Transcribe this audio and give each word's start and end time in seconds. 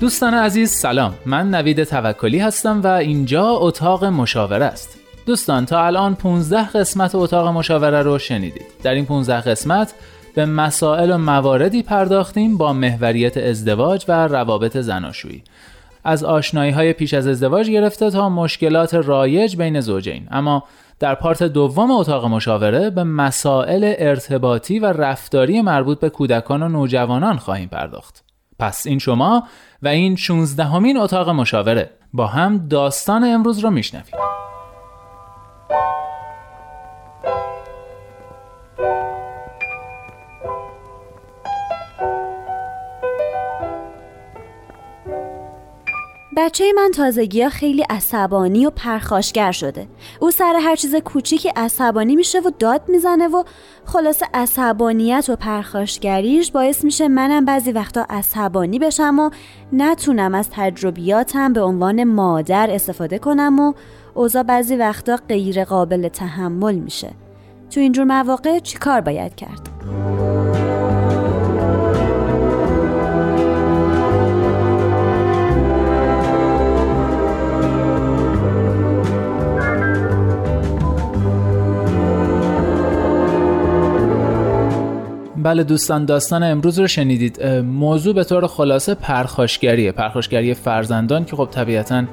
دوستان 0.00 0.34
عزیز 0.34 0.70
سلام. 0.70 1.14
من 1.26 1.50
نوید 1.54 1.84
توکلی 1.84 2.38
هستم 2.38 2.82
و 2.82 2.86
اینجا 2.86 3.48
اتاق 3.50 4.04
مشاوره 4.04 4.64
است. 4.64 4.98
دوستان 5.26 5.66
تا 5.66 5.86
الان 5.86 6.14
15 6.14 6.68
قسمت 6.68 7.14
اتاق 7.14 7.48
مشاوره 7.48 8.02
رو 8.02 8.18
شنیدید. 8.18 8.66
در 8.82 8.94
این 8.94 9.06
15 9.06 9.40
قسمت 9.40 9.94
به 10.34 10.46
مسائل 10.46 11.10
و 11.10 11.18
مواردی 11.18 11.82
پرداختیم 11.82 12.58
با 12.58 12.72
محوریت 12.72 13.36
ازدواج 13.36 14.04
و 14.08 14.26
روابط 14.26 14.76
زناشویی. 14.76 15.42
از 16.04 16.24
آشنایی 16.24 16.72
های 16.72 16.92
پیش 16.92 17.14
از 17.14 17.26
ازدواج 17.26 17.70
گرفته 17.70 18.10
تا 18.10 18.28
مشکلات 18.28 18.94
رایج 18.94 19.56
بین 19.56 19.80
زوجین 19.80 20.28
اما 20.30 20.64
در 20.98 21.14
پارت 21.14 21.42
دوم 21.42 21.90
اتاق 21.90 22.24
مشاوره 22.24 22.90
به 22.90 23.04
مسائل 23.04 23.94
ارتباطی 23.98 24.78
و 24.78 24.86
رفتاری 24.86 25.62
مربوط 25.62 26.00
به 26.00 26.10
کودکان 26.10 26.62
و 26.62 26.68
نوجوانان 26.68 27.36
خواهیم 27.36 27.68
پرداخت. 27.68 28.27
پس 28.58 28.86
این 28.86 28.98
شما 28.98 29.48
و 29.82 29.88
این 29.88 30.16
16 30.16 30.64
همین 30.64 30.96
اتاق 30.96 31.28
مشاوره. 31.28 31.90
با 32.12 32.26
هم 32.26 32.68
داستان 32.68 33.24
امروز 33.24 33.58
رو 33.58 33.70
میشنویم. 33.70 34.14
بچه 46.40 46.72
من 46.76 46.90
تازگی 46.90 47.48
خیلی 47.48 47.84
عصبانی 47.90 48.66
و 48.66 48.70
پرخاشگر 48.70 49.52
شده 49.52 49.86
او 50.20 50.30
سر 50.30 50.54
هر 50.60 50.76
چیز 50.76 50.94
کوچیکی 50.94 51.48
عصبانی 51.56 52.16
میشه 52.16 52.40
و 52.40 52.50
داد 52.58 52.82
می‌زنه 52.88 53.28
و 53.28 53.42
خلاصه 53.84 54.26
عصبانیت 54.34 55.26
و 55.28 55.36
پرخاشگریش 55.36 56.50
باعث 56.50 56.84
میشه 56.84 57.08
منم 57.08 57.44
بعضی 57.44 57.72
وقتا 57.72 58.06
عصبانی 58.10 58.78
بشم 58.78 59.18
و 59.18 59.30
نتونم 59.72 60.34
از 60.34 60.48
تجربیاتم 60.52 61.52
به 61.52 61.62
عنوان 61.62 62.04
مادر 62.04 62.70
استفاده 62.70 63.18
کنم 63.18 63.60
و 63.60 63.72
اوضاع 64.14 64.42
بعضی 64.42 64.76
وقتا 64.76 65.18
غیر 65.28 65.64
قابل 65.64 66.08
تحمل 66.08 66.74
میشه 66.74 67.10
تو 67.70 67.80
اینجور 67.80 68.04
مواقع 68.04 68.58
چیکار 68.58 69.00
باید 69.00 69.34
کرد؟ 69.34 69.68
بله 85.42 85.64
دوستان 85.64 86.04
داستان 86.04 86.42
امروز 86.42 86.78
رو 86.78 86.86
شنیدید. 86.86 87.42
موضوع 87.64 88.14
به 88.14 88.24
طور 88.24 88.46
خلاصه 88.46 88.94
پرخاشگریه. 88.94 89.92
پرخاشگری 89.92 90.54
فرزندان 90.54 91.24
که 91.24 91.36
خب 91.36 91.48
طبیعتا 91.50 92.04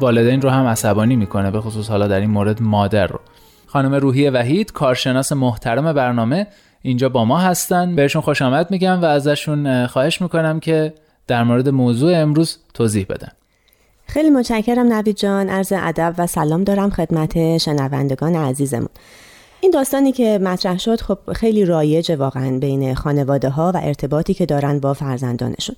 والدین 0.00 0.42
رو 0.42 0.50
هم 0.50 0.66
عصبانی 0.66 1.16
می‌کنه 1.16 1.50
به 1.50 1.60
خصوص 1.60 1.88
حالا 1.88 2.08
در 2.08 2.20
این 2.20 2.30
مورد 2.30 2.62
مادر 2.62 3.06
رو. 3.06 3.20
خانم 3.66 3.94
روحی 3.94 4.30
وحید 4.30 4.72
کارشناس 4.72 5.32
محترم 5.32 5.92
برنامه 5.92 6.46
اینجا 6.82 7.08
با 7.08 7.24
ما 7.24 7.38
هستن. 7.38 7.96
بهشون 7.96 8.22
خوش 8.22 8.42
آمد 8.42 8.70
میگم 8.70 9.02
و 9.02 9.04
ازشون 9.04 9.86
خواهش 9.86 10.22
می‌کنم 10.22 10.60
که 10.60 10.94
در 11.26 11.44
مورد 11.44 11.68
موضوع 11.68 12.16
امروز 12.16 12.58
توضیح 12.74 13.06
بدن. 13.08 13.28
خیلی 14.06 14.30
متشکرم 14.30 14.92
نوید 14.92 15.16
جان. 15.16 15.48
عرض 15.48 15.72
ادب 15.76 16.14
و 16.18 16.26
سلام 16.26 16.64
دارم 16.64 16.90
خدمت 16.90 17.58
شنوندگان 17.58 18.36
عزیزمون. 18.36 18.88
این 19.60 19.70
داستانی 19.70 20.12
که 20.12 20.38
مطرح 20.42 20.78
شد 20.78 21.00
خب 21.00 21.18
خیلی 21.32 21.64
رایج 21.64 22.12
واقعا 22.12 22.58
بین 22.58 22.94
خانواده 22.94 23.50
ها 23.50 23.72
و 23.74 23.80
ارتباطی 23.82 24.34
که 24.34 24.46
دارن 24.46 24.80
با 24.80 24.94
فرزندانشون. 24.94 25.76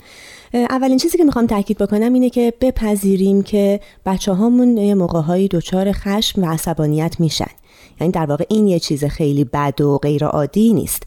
اولین 0.55 0.99
چیزی 0.99 1.19
که 1.19 1.25
می‌خوام 1.25 1.47
تاکید 1.47 1.79
بکنم 1.79 2.13
اینه 2.13 2.31
که 2.31 2.53
بپذیریم 2.61 3.43
که 3.43 3.81
بچه 4.07 4.33
هامون 4.33 4.77
یه 4.77 4.95
موقع 4.95 5.47
دچار 5.51 5.93
خشم 5.93 6.43
و 6.43 6.47
عصبانیت 6.47 7.21
میشن. 7.21 7.51
یعنی 8.01 8.13
در 8.13 8.27
واقع 8.27 8.45
این 8.49 8.67
یه 8.67 8.79
چیز 8.79 9.05
خیلی 9.05 9.45
بد 9.45 9.81
و 9.81 9.99
غیر 9.99 10.25
عادی 10.25 10.73
نیست. 10.73 11.03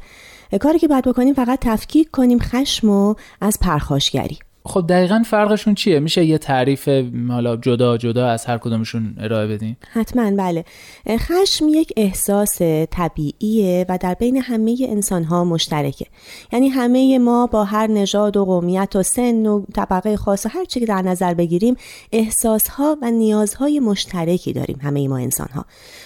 کاری 0.60 0.80
که 0.80 0.88
باید 0.88 1.04
بکنیم 1.04 1.34
فقط 1.34 1.60
تفکیک 1.62 2.12
کنیم 2.12 2.40
خشم 2.40 2.90
و 2.90 3.16
از 3.42 3.60
پرخاشگری. 3.60 4.40
خب 4.66 4.85
دقیقا 4.90 5.24
فرقشون 5.25 5.75
چیه؟ 5.75 6.00
میشه 6.00 6.25
یه 6.25 6.38
تعریف 6.38 6.90
حالا 7.29 7.56
جدا 7.56 7.97
جدا 7.97 8.28
از 8.28 8.46
هر 8.46 8.57
کدومشون 8.57 9.16
ارائه 9.19 9.47
بدین؟ 9.47 9.75
حتما 9.91 10.31
بله. 10.31 10.66
خشم 11.09 11.68
یک 11.68 11.94
احساس 11.97 12.62
طبیعیه 12.91 13.85
و 13.90 13.97
در 14.01 14.13
بین 14.13 14.38
همه 14.38 14.78
انسان 14.81 15.24
ها 15.24 15.44
مشترکه. 15.44 16.06
یعنی 16.51 16.69
همه 16.69 17.19
ما 17.19 17.47
با 17.47 17.63
هر 17.63 17.88
نژاد 17.88 18.38
و 18.38 18.46
قومیت 18.46 18.96
و 18.96 19.03
سن 19.03 19.46
و 19.46 19.66
طبقه 19.75 20.18
خاص 20.18 20.46
و 20.46 20.50
هر 20.50 20.66
چی 20.66 20.80
که 20.80 20.85
در 20.85 21.01
نظر 21.01 21.34
بگیریم 21.34 21.75
احساس 22.12 22.68
ها 22.68 22.97
و 23.01 23.12
نیازهای 23.12 23.80
مشترکی 23.80 24.53
داریم 24.53 24.80
همه 24.84 25.07
ما 25.07 25.18
انسان 25.18 25.47
ها 25.47 25.66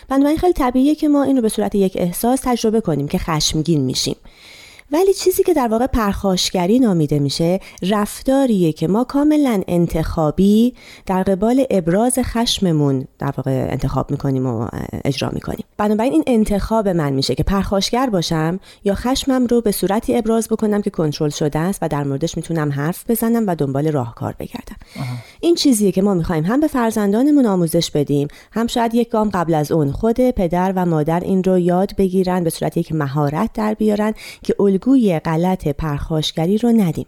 بنابراین 0.09 0.37
خیلی 0.37 0.53
طبیعیه 0.53 0.95
که 0.95 1.07
ما 1.07 1.23
این 1.23 1.35
رو 1.35 1.41
به 1.41 1.49
صورت 1.49 1.75
یک 1.75 1.93
احساس 1.95 2.41
تجربه 2.43 2.81
کنیم 2.81 3.07
که 3.07 3.17
خشمگین 3.17 3.81
میشیم. 3.81 4.15
ولی 4.91 5.13
چیزی 5.13 5.43
که 5.43 5.53
در 5.53 5.67
واقع 5.67 5.87
پرخاشگری 5.87 6.79
نامیده 6.79 7.19
میشه 7.19 7.59
رفتاریه 7.81 8.71
که 8.71 8.87
ما 8.87 9.03
کاملا 9.03 9.61
انتخابی 9.67 10.73
در 11.05 11.23
قبال 11.23 11.65
ابراز 11.69 12.19
خشممون 12.23 13.07
در 13.19 13.33
واقع 13.37 13.67
انتخاب 13.71 14.11
می‌کنیم 14.11 14.45
و 14.45 14.67
اجرا 15.05 15.29
می‌کنیم. 15.33 15.63
بنابراین 15.77 16.13
این 16.13 16.23
انتخاب 16.27 16.87
من 16.87 17.13
میشه 17.13 17.35
که 17.35 17.43
پرخاشگر 17.43 18.09
باشم 18.09 18.59
یا 18.83 18.95
خشمم 18.95 19.45
رو 19.47 19.61
به 19.61 19.71
صورتی 19.71 20.17
ابراز 20.17 20.47
بکنم 20.47 20.81
که 20.81 20.89
کنترل 20.89 21.29
شده 21.29 21.59
است 21.59 21.79
و 21.81 21.87
در 21.87 22.03
موردش 22.03 22.37
می‌تونم 22.37 22.71
حرف 22.71 23.09
بزنم 23.09 23.43
و 23.47 23.55
دنبال 23.55 23.91
راهکار 23.91 24.35
بگردم. 24.39 24.75
این 25.41 25.55
چیزیه 25.55 25.91
که 25.91 26.01
ما 26.01 26.13
می‌خوایم 26.13 26.43
هم 26.43 26.59
به 26.59 26.67
فرزندانمون 26.67 27.45
آموزش 27.45 27.91
بدیم 27.91 28.27
هم 28.51 28.67
شاید 28.67 28.95
یک 28.95 29.09
گام 29.09 29.29
قبل 29.29 29.53
از 29.53 29.71
اون 29.71 29.91
خود 29.91 30.29
پدر 30.31 30.73
و 30.75 30.85
مادر 30.85 31.19
این 31.19 31.43
رو 31.43 31.59
یاد 31.59 31.95
بگیرن 31.97 32.43
به 32.43 32.49
صورتی 32.49 32.83
که 32.83 32.95
مهارت 32.95 33.49
در 33.53 33.73
بیارن 33.73 34.13
که 34.43 34.55
الگوی 34.77 35.19
غلط 35.19 35.67
پرخاشگری 35.67 36.57
رو 36.57 36.71
ندیم. 36.71 37.05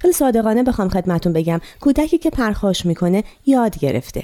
خیلی 0.00 0.14
صادقانه 0.14 0.62
بخوام 0.62 0.88
خدمتون 0.88 1.32
بگم 1.32 1.60
کودکی 1.80 2.18
که 2.18 2.30
پرخاش 2.30 2.86
می‌کنه 2.86 3.24
یاد 3.46 3.78
گرفته. 3.78 4.22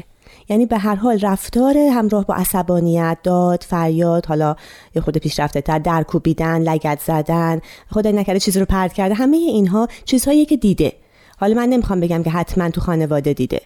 یعنی 0.48 0.66
به 0.66 0.78
هر 0.78 0.94
حال 0.94 1.21
رفتار 1.21 1.78
همراه 1.78 2.26
با 2.26 2.34
عصبانیت 2.34 3.19
داد 3.22 3.65
فریاد 3.69 4.26
حالا 4.26 4.56
یه 4.94 5.03
خود 5.03 5.19
پیشرفته 5.19 5.60
تر 5.60 5.78
در 5.78 6.03
کوبیدن 6.03 6.62
لگت 6.62 7.00
زدن 7.06 7.60
خدای 7.91 8.12
نکرده 8.12 8.41
چیزی 8.41 8.60
رو 8.60 8.66
پرت 8.66 8.92
کرده 8.92 9.15
همه 9.15 9.37
اینها 9.37 9.88
چیزهایی 10.04 10.44
که 10.44 10.56
دیده. 10.56 10.92
حالا 11.38 11.54
من 11.54 11.69
نمی‌خوام 11.69 12.00
بگم 12.00 12.22
که 12.22 12.31
حتما 12.31 12.71
تو 12.71 12.81
خانواده 12.81 13.32
دیده. 13.32 13.60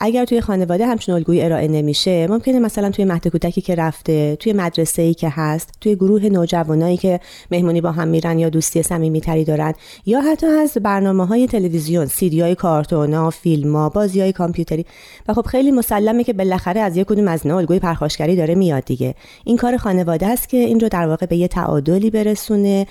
اگر 0.00 0.24
توی 0.24 0.40
خانواده 0.40 0.86
همچین 0.86 1.14
الگویی 1.14 1.42
ارائه 1.42 1.68
نمیشه 1.68 2.26
ممکنه 2.26 2.58
مثلا 2.58 2.90
توی 2.90 3.04
مهد 3.04 3.28
کودکی 3.28 3.60
که 3.60 3.74
رفته 3.74 4.36
توی 4.36 4.52
مدرسه 4.52 5.02
ای 5.02 5.14
که 5.14 5.28
هست 5.28 5.70
توی 5.80 5.96
گروه 5.96 6.28
نوجوانایی 6.28 6.96
که 6.96 7.20
مهمونی 7.50 7.80
با 7.80 7.92
هم 7.92 8.08
میرن 8.08 8.38
یا 8.38 8.48
دوستی 8.48 8.82
صمیمیتری 8.82 9.44
دارن 9.44 9.74
یا 10.06 10.20
حتی 10.20 10.46
از 10.46 10.76
برنامه 10.82 11.26
های 11.26 11.46
تلویزیون 11.46 12.06
سیدی 12.06 12.40
های 12.40 12.54
کارتونا 12.54 13.30
فیلم 13.30 13.76
ها 13.76 13.88
بازی 13.88 14.20
های 14.20 14.32
کامپیوتری. 14.32 14.86
و 15.28 15.34
خب 15.34 15.46
خیلی 15.46 15.70
مسلمه 15.70 16.24
که 16.24 16.32
بالاخره 16.32 16.80
از 16.80 16.96
یک 16.96 17.06
کدوم 17.06 17.28
از 17.28 17.46
نه 17.46 17.54
الگوی 17.54 17.78
پرخاشگری 17.78 18.36
داره 18.36 18.54
میاد 18.54 18.84
دیگه. 18.84 19.14
این 19.44 19.56
کار 19.56 19.76
خانواده 19.76 20.26
است 20.26 20.48
که 20.48 20.56
این 20.56 20.80
رو 20.80 20.88
در 20.88 21.06
واقع 21.06 21.26
به 21.26 21.36
یه 21.36 21.48
تعادلی 21.48 22.10
برسونه 22.10 22.86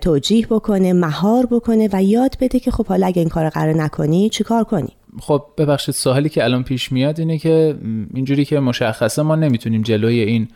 توجیه 0.00 0.46
بکنه 0.46 0.92
مهار 0.92 1.46
بکنه 1.46 1.88
و 1.92 2.02
یاد 2.02 2.36
بده 2.40 2.60
که 2.60 2.70
خب 2.70 2.86
حالا 2.86 3.06
اگه 3.06 3.20
این 3.20 3.28
کار 3.28 3.48
قرار 3.48 3.74
نکنی 3.74 4.28
چیکار 4.28 4.64
کنی؟ 4.64 4.99
خب 5.20 5.44
ببخشید 5.58 5.94
سوالی 5.94 6.28
که 6.28 6.44
الان 6.44 6.62
پیش 6.62 6.92
میاد 6.92 7.20
اینه 7.20 7.38
که 7.38 7.76
اینجوری 8.14 8.44
که 8.44 8.60
مشخصه 8.60 9.22
ما 9.22 9.36
نمی‌تونیم 9.36 9.82
جلوی 9.82 10.20
این 10.20 10.48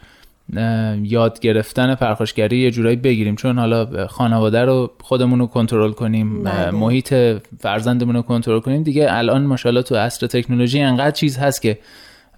یاد 1.03 1.41
گرفتن 1.41 1.95
پرخاشگری 1.95 2.59
یه 2.59 2.71
جورایی 2.71 2.97
بگیریم 2.97 3.37
چون 3.37 3.59
حالا 3.59 4.07
خانواده 4.07 4.65
رو 4.65 4.91
خودمون 5.01 5.39
رو 5.39 5.47
کنترل 5.47 5.93
کنیم 5.93 6.43
بله. 6.43 6.71
محیط 6.71 7.15
فرزندمون 7.61 8.17
رو 8.17 8.23
کنترل 8.23 8.61
کنیم. 8.61 8.83
دیگه 8.83 9.07
الان 9.11 9.47
ماشاءالله 9.47 9.83
تو 9.83 9.97
عصر 9.97 10.27
تکنولوژی 10.27 10.81
انقدر 10.81 11.11
چیز 11.11 11.39
هست 11.39 11.63
که 11.63 11.79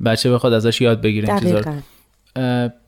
بچه 0.05 0.33
بخواد 0.33 0.53
ازش 0.53 0.81
یاد 0.81 1.01
بگیریم 1.01 1.39
چیزا. 1.39 1.61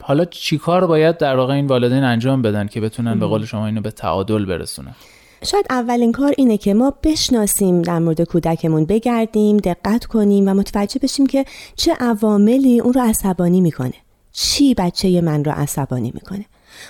حالا 0.03 0.25
چیکار 0.25 0.87
باید 0.87 1.19
در 1.19 1.37
واقع 1.37 1.55
این 1.55 1.67
والدین 1.67 2.05
انجام 2.05 2.43
بدن 2.43 2.67
که 2.67 2.81
بتونن 2.81 3.19
به 3.19 3.27
قول 3.27 3.45
شما 3.45 3.67
اینو 3.67 3.81
به 3.81 3.91
تعادل 3.91 4.45
برسونن؟ 4.45 4.95
شاید 5.43 5.67
اولین 5.71 6.13
کار 6.13 6.35
اینه 6.39 6.57
که 6.57 6.75
ما 6.75 6.95
بشناسیم 7.03 7.83
در 7.83 7.99
مورد 7.99 8.21
کودکمون 8.21 8.85
بگردیم 8.85 9.57
دقت 9.57 10.05
کنیم 10.05 10.49
و 10.49 10.55
متوجه 10.55 11.01
بشیم 11.03 11.27
که 11.27 11.45
چه 11.77 11.95
عواملی 12.01 12.81
اون 12.81 12.93
رو 12.93 13.01
عصبانی 13.01 13.61
می‌کنه. 13.61 13.95
چی 14.33 14.75
بچه 14.75 15.21
من 15.21 15.45
رو 15.45 15.53
عصبانی 15.53 16.13
می‌کنه؟ 16.15 16.45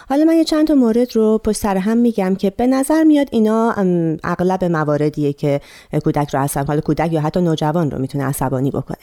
حالا 0.08 0.24
من 0.24 0.34
یه 0.34 0.44
چند 0.44 0.66
تا 0.66 0.74
مورد 0.74 1.16
رو 1.16 1.38
پشت 1.38 1.56
سر 1.56 1.76
هم 1.76 1.96
میگم 1.96 2.34
که 2.34 2.50
به 2.50 2.66
نظر 2.66 3.04
میاد 3.04 3.28
اینا 3.30 3.74
اغلب 4.24 4.64
مواردیه 4.64 5.32
که 5.32 5.60
کودک 6.04 6.34
رو 6.34 6.40
عصب 6.40 6.66
حالا 6.66 6.80
کودک 6.80 7.12
یا 7.12 7.20
حتی 7.20 7.40
نوجوان 7.40 7.90
رو 7.90 7.98
می‌تونه 7.98 8.24
عصبانی 8.24 8.70
بکنه. 8.70 8.98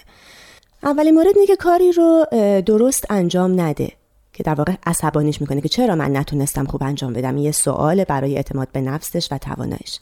اولین 0.84 1.14
مورد 1.14 1.28
اینه 1.36 1.48
که 1.48 1.56
کاری 1.56 1.92
رو 1.92 2.26
درست 2.66 3.06
انجام 3.10 3.62
نده. 3.62 3.92
که 4.36 4.44
در 4.44 4.54
واقع 4.54 4.74
عصبانیش 4.86 5.42
می‌کنه 5.42 5.62
که 5.62 5.70
چرا 5.70 5.96
من 5.96 6.18
نتونستم 6.18 6.66
خوب 6.66 6.84
انجام 6.84 7.14
بدم. 7.14 7.38
یه 7.38 7.52
سوال 7.52 8.04
برای 8.04 8.36
اعتماد 8.36 8.68
به 8.72 8.82
نفسش 8.82 9.28
و 9.32 9.38
توانایش. 9.38 10.00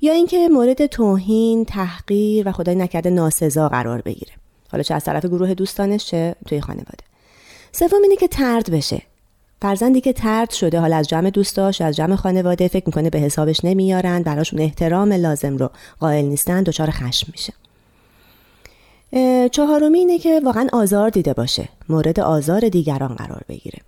یا 0.00 0.12
اینکه 0.12 0.48
مورد 0.48 0.86
توهین 0.86 1.64
تحقیر 1.64 2.48
و 2.48 2.52
خدای 2.52 2.74
نکرده 2.74 3.10
ناسزا 3.10 3.68
قرار 3.68 4.00
بگیره. 4.00 4.32
حالا 4.72 4.82
چه 4.82 4.94
از 4.94 5.04
طرف 5.04 5.26
گروه 5.26 5.54
دوستانش 5.54 6.06
چه 6.06 6.34
توی 6.46 6.60
خانواده. 6.60 7.04
سوم 7.72 8.02
اینه 8.02 8.16
که 8.16 8.28
ترد 8.28 8.70
بشه. 8.70 9.02
فرزندی 9.62 10.00
که 10.00 10.12
ترد 10.12 10.50
شده 10.50 10.80
حالا 10.80 10.96
از 10.96 11.08
جمع 11.08 11.30
دوستاش 11.30 11.80
از 11.80 11.96
جمع 11.96 12.16
خانواده 12.16 12.68
فکر 12.68 12.86
می‌کنه 12.86 13.10
به 13.10 13.18
حسابش 13.18 13.64
نمیارن 13.64 14.22
براشون 14.22 14.60
احترام 14.60 15.12
لازم 15.12 15.56
رو 15.56 15.70
قائل 16.00 16.24
نیستن 16.24 16.62
دچار 16.62 16.90
خشم 16.90 17.28
میشه. 17.32 17.52
چهارمی 19.52 19.98
اینه 19.98 20.18
که 20.18 20.40
واقعا 20.44 20.66
آزار 20.72 21.10
دیده 21.10 21.32
باشه. 21.32 21.68
مورد 21.88 22.20
آزار 22.20 22.68
دیگران 22.68 23.14
قرار 23.14 23.42
بگیره. 23.48 23.78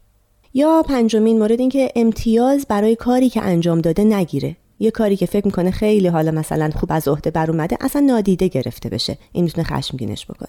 یا 0.55 0.83
پنجمین 0.89 1.39
مورد 1.39 1.61
این 1.61 1.69
که 1.69 1.93
امتیاز 1.97 2.67
برای 2.69 2.97
کاری 2.97 3.29
که 3.29 3.43
انجام 3.43 3.81
داده 3.81 4.05
نگیره. 4.05 4.57
یه 4.79 4.91
کاری 4.91 5.17
که 5.17 5.27
فکر 5.27 5.47
می‌کنه 5.47 5.71
خیلی 5.71 6.09
حالا 6.09 6.31
مثلا 6.31 6.71
خوب 6.77 6.93
از 6.93 7.09
عهده 7.09 7.31
بر 7.31 7.51
اومده 7.51 7.77
اصلا 7.81 8.03
نادیده 8.03 8.49
گرفته 8.49 8.89
بشه. 8.89 9.19
این 9.33 9.45
می‌تونه 9.45 9.67
خشمگینش 9.67 10.27
بکنه. 10.27 10.49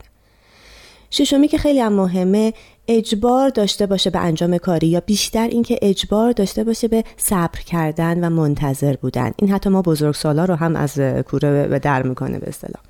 ششمی 1.09 1.47
که 1.47 1.57
خیلی 1.57 1.79
هم 1.79 1.93
مهمه 1.93 2.53
اجبار 2.87 3.49
داشته 3.49 3.85
باشه 3.85 4.09
به 4.09 4.19
انجام 4.19 4.57
کاری 4.57 4.87
یا 4.87 4.99
بیشتر 4.99 5.47
اینکه 5.47 5.79
اجبار 5.81 6.31
داشته 6.31 6.63
باشه 6.63 6.87
به 6.87 7.03
صبر 7.17 7.59
کردن 7.59 8.23
و 8.23 8.29
منتظر 8.29 8.95
بودن. 8.95 9.31
این 9.37 9.51
حتی 9.51 9.69
ما 9.69 9.81
بزرگسالا 9.81 10.45
رو 10.45 10.55
هم 10.55 10.75
از 10.75 10.99
کوره 10.99 11.67
به 11.67 11.79
در 11.79 12.03
می‌کنه 12.03 12.39
به 12.39 12.47
اصطلاح. 12.49 12.83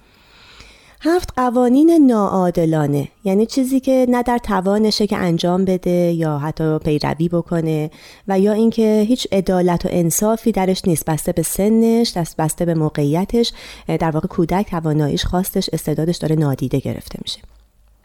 هفت 1.06 1.30
قوانین 1.36 2.08
ناعادلانه. 2.08 3.08
یعنی 3.24 3.46
چیزی 3.46 3.80
که 3.80 4.06
نه 4.10 4.24
در 4.24 4.38
توانشه 4.38 5.08
که 5.08 5.18
انجام 5.18 5.66
بده 5.66 6.12
یا 6.12 6.38
حتی 6.38 6.80
پیروی 6.80 7.30
بکنه 7.30 7.92
و 8.28 8.40
یا 8.40 8.54
اینکه 8.54 9.06
هیچ 9.08 9.28
عدالت 9.32 9.86
و 9.86 9.90
انصافی 9.92 10.52
درش 10.52 10.82
نیست. 10.86 11.06
بسته 11.06 11.32
به 11.32 11.42
سنش 11.42 12.18
دست 12.18 12.38
بسته 12.38 12.66
به 12.66 12.74
موقعیتش 12.74 13.54
در 13.88 14.12
واقع 14.12 14.28
کودک 14.28 14.70
تواناییش 14.70 15.26
خواستش 15.26 15.70
استعدادش 15.74 16.18
داره 16.18 16.36
نادیده 16.36 16.80
گرفته 16.80 17.20
میشه. 17.22 17.40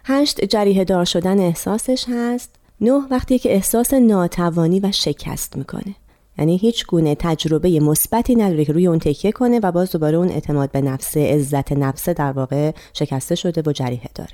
هشت 0.05 0.45
جریه 0.45 0.85
دار 0.85 1.05
شدن 1.05 1.41
احساسش 1.41 2.05
هست. 2.09 2.50
نه 2.81 3.03
وقتی 3.11 3.39
که 3.39 3.55
احساس 3.55 3.95
ناتوانی 3.95 4.81
و 4.81 4.93
شکست 4.93 5.56
می‌کنه. 5.56 5.95
یعنی 6.38 6.56
هیچ 6.56 6.87
گونه 6.87 7.14
تجربه 7.14 7.81
مثبتی 7.81 8.35
نداره 8.35 8.64
که 8.64 8.73
روی 8.73 8.87
اون 8.87 8.99
تکیه 8.99 9.32
کنه 9.32 9.61
و 9.62 9.73
باز 9.73 9.90
دوباره 9.90 10.17
اون 10.17 10.29
اعتماد 10.29 10.70
به 10.70 10.81
نفسه 10.81 11.35
عزت 11.35 11.73
نفسه 11.73 12.12
در 12.12 12.32
واقع 12.32 12.73
شکسته 12.93 13.35
شده 13.35 13.62
و 13.67 13.73
جریه 13.73 14.11
داره. 14.14 14.31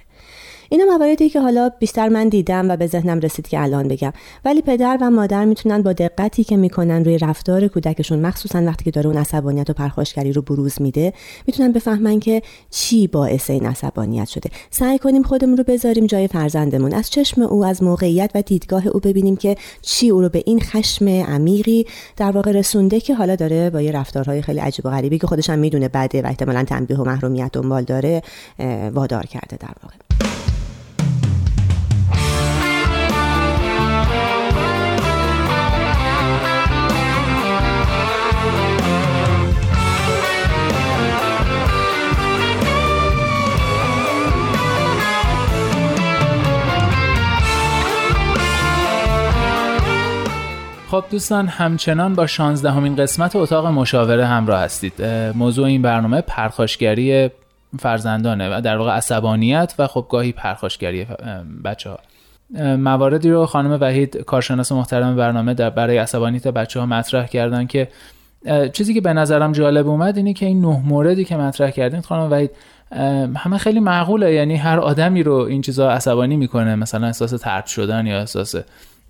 اینا 0.68 0.84
مواردی 0.84 1.28
که 1.28 1.40
حالا 1.40 1.70
بیشتر 1.78 2.08
من 2.08 2.28
دیدم 2.28 2.70
و 2.70 2.76
به 2.76 2.86
ذهنم 2.86 3.20
رسید 3.20 3.48
که 3.48 3.62
الان 3.62 3.88
بگم. 3.88 4.12
ولی 4.44 4.62
پدر 4.62 4.98
و 5.00 5.10
مادر 5.10 5.44
می‌تونن 5.44 5.82
با 5.82 5.92
دقتی 5.92 6.44
که 6.44 6.56
می‌کنن 6.56 7.04
روی 7.04 7.18
رفتار 7.18 7.68
کودکشون 7.68 8.18
مخصوصا 8.18 8.62
وقتی 8.62 8.84
که 8.84 8.90
داره 8.90 9.06
اون 9.06 9.18
عصبانیت 9.18 9.70
و 9.70 9.72
پرخاشگری 9.72 10.32
رو 10.32 10.42
بروز 10.42 10.82
میده 10.82 11.12
می‌تونن 11.46 11.72
بفهمن 11.72 12.20
که 12.20 12.42
چی 12.70 13.06
باعث 13.06 13.50
این 13.50 13.66
عصبانیت 13.66 14.28
شده. 14.28 14.50
سعی 14.70 14.98
کنیم 14.98 15.22
خودمون 15.22 15.56
رو 15.56 15.64
بذاریم 15.64 16.06
جای 16.06 16.28
فرزندمون. 16.28 16.94
از 16.94 17.10
چشم 17.10 17.42
او 17.42 17.64
از 17.64 17.82
موقعیت 17.82 18.30
و 18.34 18.42
دیدگاه 18.42 18.86
او 18.86 19.00
ببینیم 19.00 19.36
که 19.36 19.56
چی 19.82 20.10
او 20.10 20.20
رو 20.20 20.28
به 20.28 20.42
این 20.46 20.60
خشم 20.60 21.08
عمیقی 21.08 21.86
در 22.16 22.30
واقع 22.30 22.52
رسونده 22.52 23.00
که 23.00 23.14
حالا 23.14 23.36
داره 23.36 23.70
با 23.70 23.80
یه 23.80 23.92
رفتارهای 23.92 24.42
خیلی 24.42 24.60
عجیب 24.60 24.86
و 24.86 24.90
غریبی 24.90 25.18
که 25.18 25.26
خودش 25.26 25.50
هم 25.50 25.58
می‌دونه 25.58 25.88
بده 25.88 26.22
و 26.22 26.26
احتمالا 26.26 26.64
تنبیه 26.64 26.96
و 26.96 27.04
محرومیت 27.04 27.50
دنبال 27.52 27.82
داره 27.82 28.22
وادار 28.92 29.26
کرده 29.26 29.56
در 29.56 29.74
واقع. 29.82 30.13
خب 50.94 51.04
دوستان 51.10 51.46
همچنان 51.48 52.14
با 52.14 52.26
16 52.26 52.70
همین 52.70 52.96
قسمت 52.96 53.36
اتاق 53.36 53.66
مشاوره 53.66 54.26
همراه 54.26 54.60
هستید. 54.60 55.02
موضوع 55.34 55.66
این 55.66 55.82
برنامه 55.82 56.20
پرخاشگری 56.20 57.30
فرزندانه 57.78 58.56
و 58.56 58.60
در 58.60 58.76
واقع 58.76 58.90
عصبانیت 58.90 59.74
و 59.78 59.86
خب 59.86 60.06
گاهی 60.10 60.32
پرخاشگری 60.32 61.06
بچه 61.64 61.90
ها 61.90 61.98
مواردی 62.76 63.30
رو 63.30 63.46
خانم 63.46 63.78
وحید 63.80 64.16
کارشناس 64.16 64.72
محترم 64.72 65.16
برنامه 65.16 65.54
در 65.54 65.70
برای 65.70 65.98
عصبانیت 65.98 66.48
بچه 66.48 66.80
ها 66.80 66.86
مطرح 66.86 67.26
کردن 67.26 67.66
که 67.66 67.88
چیزی 68.72 68.94
که 68.94 69.00
به 69.00 69.12
نظرم 69.12 69.52
جالب 69.52 69.88
اومد 69.88 70.16
اینه 70.16 70.32
که 70.32 70.46
این 70.46 70.60
نه 70.60 70.82
موردی 70.84 71.24
که 71.24 71.36
مطرح 71.36 71.70
کردین 71.70 72.00
خانم 72.00 72.32
وحید 72.32 72.50
همه 73.36 73.58
خیلی 73.58 73.80
معقوله. 73.80 74.32
یعنی 74.32 74.56
هر 74.56 74.80
آدمی 74.80 75.22
رو 75.22 75.34
این 75.34 75.62
چیزا 75.62 75.90
عصبانی 75.90 76.36
می‌کنه 76.36 76.74
مثلا 76.74 77.06
احساس 77.06 77.30
ترد 77.30 77.66
شدن 77.66 78.06
یا 78.06 78.18
احساس 78.18 78.54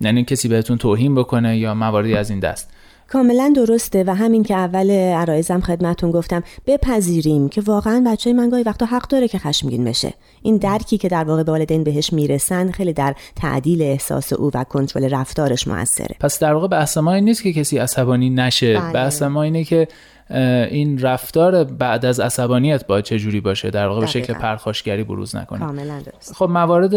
یعنی 0.01 0.23
کسی 0.23 0.47
بهتون 0.47 0.77
توهین 0.77 1.15
بکنه 1.15 1.57
یا 1.57 1.73
مواردی 1.73 2.15
از 2.15 2.29
این 2.29 2.39
دست؟ 2.39 2.69
کاملا 3.07 3.53
درسته 3.55 4.03
و 4.07 4.15
همین 4.15 4.43
که 4.43 4.55
اول 4.55 4.91
عرایزم 4.91 5.59
خدمتون 5.59 6.11
گفتم 6.11 6.43
بپذیریم 6.67 7.49
که 7.49 7.61
واقعا 7.61 8.03
بچه 8.07 8.33
من 8.33 8.49
گاهی 8.49 8.63
وقتا 8.63 8.85
حق 8.85 9.07
داره 9.07 9.27
که 9.27 9.37
خشمگین 9.37 9.83
بشه. 9.83 10.13
این 10.41 10.57
درکی 10.57 10.97
که 10.97 11.07
در 11.07 11.23
واقع 11.23 11.43
به 11.43 11.51
والدین 11.51 11.83
بهش 11.83 12.13
می‌رسن 12.13 12.71
خیلی 12.71 12.93
در 12.93 13.15
تعدیل 13.35 13.81
احساس 13.81 14.33
او 14.33 14.51
و 14.53 14.63
کنترل 14.63 15.09
رفتارش 15.13 15.67
موثره. 15.67 16.15
پس 16.19 16.39
در 16.39 16.53
واقع 16.53 16.67
بحث 16.67 16.97
ما 16.97 17.13
این 17.13 17.25
نیست 17.25 17.43
که 17.43 17.53
کسی 17.53 17.77
عصبانی 17.77 18.29
نشه. 18.29 18.79
بله. 18.79 18.93
بحث 18.93 19.21
ما 19.21 19.43
اینه 19.43 19.63
که 19.63 19.87
این 20.29 20.99
رفتار 20.99 21.63
بعد 21.63 22.05
از 22.05 22.19
عصبانیت 22.19 22.87
باید 22.87 23.03
چه 23.05 23.19
جوری 23.19 23.41
باشه؟ 23.41 23.69
در 23.69 23.87
واقع 23.87 24.01
به 24.01 24.07
شکل 24.07 24.33
پرخاشگری 24.33 25.03
بروز 25.03 25.35
نکنه. 25.35 25.59
کاملا 25.59 25.99
درست. 25.99 26.33
خب 26.33 26.49
موارد 26.49 26.95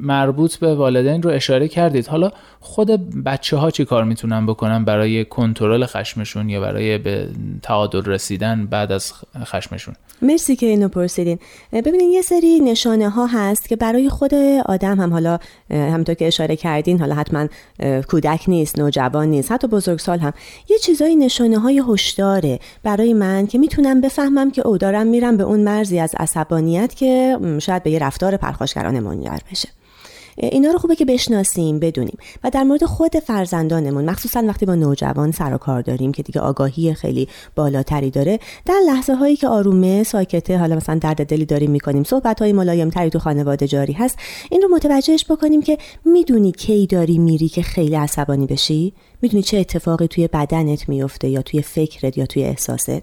مربوط 0.00 0.56
به 0.56 0.74
والدین 0.74 1.22
رو 1.22 1.30
اشاره 1.30 1.68
کردید. 1.68 2.06
حالا 2.06 2.30
خود 2.60 2.88
بچه 3.24 3.56
ها 3.56 3.70
چی 3.70 3.84
کار 3.84 4.04
می‌تونن 4.04 4.46
بکنن 4.46 4.84
برای 4.84 5.24
کنترل 5.24 5.86
خشمشون 5.86 6.48
یا 6.48 6.60
برای 6.60 6.98
به 6.98 7.28
تعادل 7.62 8.04
رسیدن 8.04 8.66
بعد 8.66 8.92
از 8.92 9.12
خشمشون؟ 9.44 9.94
مرسی 10.22 10.56
که 10.56 10.66
اینو 10.66 10.88
پرسیدین. 10.88 11.38
ببینید 11.72 12.10
یه 12.12 12.22
سری 12.22 12.60
نشانه 12.60 13.10
ها 13.10 13.26
هست 13.26 13.68
که 13.68 13.76
برای 13.76 14.08
خود 14.08 14.34
آدم 14.66 15.00
هم 15.00 15.12
حالا 15.12 15.38
همونطور 15.70 16.14
که 16.14 16.26
اشاره 16.26 16.56
کردین 16.56 17.00
حالا 17.00 17.14
حتما 17.14 17.48
کودک 18.08 18.44
نیست 18.48 18.78
نوجوان 18.78 19.28
نیست 19.28 19.52
حتی 19.52 19.68
بزرگسال 19.68 20.18
هم. 20.18 20.32
یه 20.70 20.78
چیزای 20.78 21.16
نشانه 21.16 21.58
های 21.58 21.78
هشداره 21.98 22.58
برای 22.82 23.14
من 23.14 23.46
که 23.46 23.58
می‌تونم 23.58 24.00
بفهمم 24.00 24.50
که 24.50 24.66
او 24.66 24.78
دارم 24.78 25.06
میرم 25.06 25.36
به 25.36 25.44
اون 25.44 25.60
مرزی 25.60 25.98
از 25.98 26.14
عصبانیت 26.18 26.94
که 26.94 27.38
شاید 27.58 27.82
به 27.82 27.90
یه 27.90 27.98
رفتار 27.98 28.36
پرخاشگرانه 28.36 29.00
منجر 29.00 29.38
بشه. 29.50 29.68
اینا 30.36 30.70
رو 30.70 30.78
خوبه 30.78 30.96
که 30.96 31.04
بشناسیم 31.04 31.78
بدونیم. 31.78 32.18
و 32.44 32.50
در 32.50 32.62
مورد 32.62 32.84
خود 32.84 33.16
فرزندانمون 33.16 34.04
مخصوصا 34.04 34.42
وقتی 34.42 34.66
با 34.66 34.74
نوجوان 34.74 35.32
سر 35.32 35.54
و 35.54 35.58
کار 35.58 35.82
داریم 35.82 36.12
که 36.12 36.22
دیگه 36.22 36.40
آگاهی 36.40 36.94
خیلی 36.94 37.28
بالاتری 37.56 38.10
داره 38.10 38.38
در 38.66 38.80
لحظه 38.86 39.14
هایی 39.14 39.36
که 39.36 39.48
آرومه 39.48 40.02
ساکته 40.02 40.58
حالا 40.58 40.76
مثلا 40.76 40.98
درد 40.98 41.26
دلی 41.26 41.44
داریم 41.44 41.70
می‌کنیم 41.70 42.04
صحبت 42.04 42.42
های 42.42 42.52
ملایم 42.52 42.90
تری 42.90 43.10
تو 43.10 43.18
خانواده 43.18 43.68
جاری 43.68 43.92
هست 43.92 44.18
این 44.50 44.62
رو 44.62 44.68
متوجهش 44.68 45.24
بکنیم 45.30 45.62
که 45.62 45.78
می‌دونی 46.04 46.52
کی 46.52 46.86
داری 46.86 47.18
میری 47.18 47.48
که 47.48 47.62
خیلی 47.62 47.94
عصبانی 47.94 48.46
بشی؟ 48.46 48.92
می‌دونی 49.22 49.42
چه 49.42 49.58
اتفاقی 49.58 50.06
توی 50.06 50.28
بدنت 50.28 50.88
میفته 50.88 51.28
یا 51.28 51.42
توی 51.42 51.62
فکرت 51.62 52.18
یا 52.18 52.26
توی 52.26 52.44
احساست؟ 52.44 53.02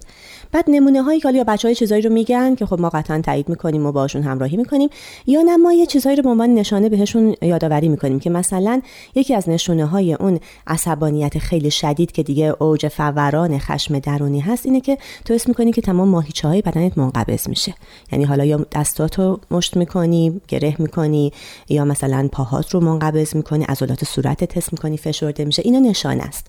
بعد 0.52 0.66
نمونه 0.68 1.02
هایی 1.02 1.20
که 1.20 1.32
یا 1.32 1.44
بچه 1.44 1.68
های 1.68 1.76
چیزایی 1.76 2.02
رو 2.02 2.14
میگن 2.14 2.56
که 2.56 2.66
خب 2.66 2.82
ما 2.82 2.90
قطعا 2.90 3.22
تایید 3.22 3.50
می‌کنیم 3.50 3.86
و 3.86 3.92
باشون 3.92 4.24
همراهی 4.24 4.58
می‌کنیم 4.58 4.90
یا 5.28 5.42
نه 5.42 5.58
ما 5.58 5.74
یه 5.74 5.86
چیزایی 5.86 6.16
رو 6.16 6.24
به 6.24 6.30
عنوان 6.30 6.54
نشانه 6.54 6.90
بهشون 6.90 7.36
یادآوری 7.42 7.88
می‌کنیم 7.88 8.20
که 8.20 8.30
مثلا 8.30 8.82
یکی 9.16 9.34
از 9.34 9.50
نشونه 9.50 9.86
های 9.86 10.14
اون 10.14 10.40
عصبانیت 10.68 11.38
خیلی 11.38 11.72
شدید 11.72 12.12
که 12.12 12.24
دیگه 12.24 12.56
اوج 12.60 12.88
فوران 12.88 13.60
خشم 13.60 14.00
درونی 14.00 14.40
هست 14.40 14.66
اینه 14.66 14.82
که 14.82 14.98
تو 15.26 15.34
اسم 15.34 15.46
می‌کنی 15.48 15.72
که 15.72 15.82
تمام 15.82 16.08
ماهیچه 16.08 16.48
های 16.48 16.62
بدنت 16.62 16.98
منقبض 16.98 17.50
میشه. 17.50 17.74
یعنی 18.12 18.26
حالا 18.26 18.46
یا 18.46 18.66
دستاتو 18.72 19.40
مشت 19.52 19.78
می‌کنی 19.78 20.42
گره 20.48 20.76
می‌کنی 20.80 21.32
یا 21.70 21.86
مثلا 21.86 22.30
پاهات 22.32 22.70
رو 22.70 22.80
منقبض 22.80 23.36
می‌کنی 23.36 23.64
عضلات 23.64 24.06
صورتت 24.06 24.58
حس 24.58 24.74
می‌کنی 24.74 24.98
فشرده 24.98 25.46
میشه. 25.46 25.62
اینا 25.66 25.80
نشانه 26.06 26.24
است. 26.24 26.48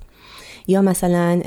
یا 0.66 0.82
مثلا 0.82 1.40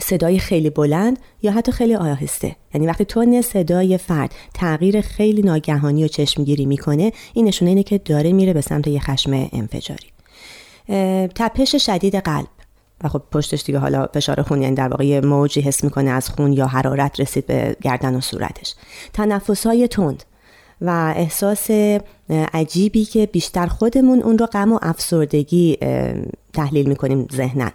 صدای 0.00 0.38
خیلی 0.38 0.70
بلند 0.70 1.18
یا 1.42 1.52
حتی 1.52 1.72
خیلی 1.72 1.94
آهسته. 1.94 2.56
یعنی 2.74 2.86
وقتی 2.86 3.04
تون 3.04 3.42
صدای 3.42 3.98
فرد 3.98 4.34
تغییر 4.54 5.00
خیلی 5.00 5.42
ناگهانی 5.42 6.04
و 6.04 6.08
چشمگیری 6.08 6.66
می‌کنه 6.66 7.12
این 7.34 7.48
نشونه 7.48 7.70
اینه 7.70 7.82
که 7.82 7.98
داره 7.98 8.32
میره 8.32 8.52
به 8.52 8.60
سمت 8.60 8.86
یه 8.86 9.00
خشم 9.00 9.48
انفجاری. 9.52 10.06
تپش 11.34 11.74
شدید 11.76 12.16
قلب. 12.16 12.46
و 13.04 13.08
خب 13.08 13.22
پشتش 13.32 13.62
دیگه 13.62 13.78
حالا 13.78 14.06
فشار 14.14 14.42
خون 14.42 14.62
یعنی 14.62 14.74
در 14.74 14.88
واقع 14.88 15.20
موجی 15.20 15.60
حس 15.60 15.84
می‌کنه 15.84 16.10
از 16.10 16.28
خون 16.28 16.52
یا 16.52 16.66
حرارت 16.66 17.20
رسید 17.20 17.46
به 17.46 17.76
گردن 17.82 18.14
و 18.14 18.20
صورتش. 18.20 18.74
تنفس 19.12 19.66
های 19.66 19.88
تند 19.88 20.22
و 20.80 21.14
احساس 21.16 21.70
عجیبی 22.30 23.04
که 23.04 23.26
بیشتر 23.26 23.66
خودمون 23.66 24.22
اون 24.22 24.38
رو 24.38 24.46
غم 24.46 24.72
و 24.72 24.78
افسردگی 24.82 25.78
تحلیل 26.54 26.88
می‌کنیم 26.88 27.26
ذهنن 27.32 27.72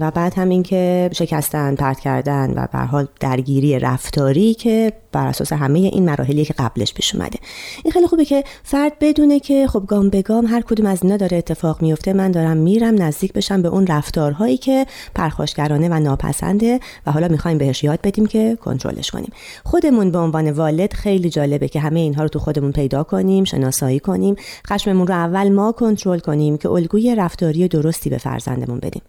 و 0.00 0.10
بعد 0.10 0.34
هم 0.34 0.48
اینکه 0.48 1.10
شکستن 1.12 1.74
پرت 1.74 2.00
کردن 2.00 2.54
و 2.56 2.66
به 2.72 2.78
حال 2.78 3.08
درگیری 3.20 3.78
رفتاری 3.78 4.54
که 4.54 4.92
بر 5.12 5.26
اساس 5.26 5.52
همه 5.52 5.78
این 5.78 6.04
مراحلی 6.04 6.44
که 6.44 6.54
قبلش 6.58 6.94
پیش 6.94 7.14
اومده. 7.14 7.38
این 7.84 7.92
خیلی 7.92 8.06
خوبه 8.06 8.24
که 8.24 8.44
فرد 8.62 8.92
بدونه 9.00 9.40
که 9.40 9.66
خب 9.66 9.84
گام 9.86 10.10
به 10.10 10.22
گام 10.22 10.46
هر 10.46 10.60
کدوم 10.60 10.86
از 10.86 11.02
اینا 11.02 11.16
داره 11.16 11.36
اتفاق 11.36 11.82
میفته. 11.82 12.12
من 12.12 12.30
دارم 12.30 12.56
میرم 12.56 13.02
نزدیک 13.02 13.32
بشم 13.32 13.62
به 13.62 13.68
اون 13.68 13.86
رفتارهایی 13.86 14.56
که 14.56 14.86
پرخاشگرانه 15.14 15.88
و 15.88 16.00
ناپسنده 16.00 16.80
و 17.06 17.12
حالا 17.12 17.28
می‌خوایم 17.28 17.58
بهش 17.58 17.84
یاد 17.84 18.00
بدیم 18.00 18.26
که 18.26 18.58
کنترلش 18.60 19.10
کنیم. 19.10 19.32
خودمون 19.64 20.10
به 20.10 20.18
عنوان 20.18 20.50
والد 20.50 20.92
خیلی 20.92 21.30
جالبه 21.30 21.68
که 21.68 21.80
همه 21.80 22.00
اینها 22.00 22.22
رو 22.22 22.28
تو 22.28 22.38
خودمون 22.38 22.72
پیدا 22.72 23.02
کنیم 23.02 23.44
شناسایی 23.44 24.00
کنیم 24.00 24.36
خشممون 24.68 25.06
رو 25.06 25.14
اول 25.14 25.48
ما 25.48 25.72
کنترل 25.72 26.18
کنیم 26.18 26.58
که 26.58 26.70
الگوی 26.70 27.14
رفتاری 27.14 27.68
درستی 27.68 28.10
به 28.10 28.18
فرزندمون 28.18 28.78
بدیم. 28.78 29.02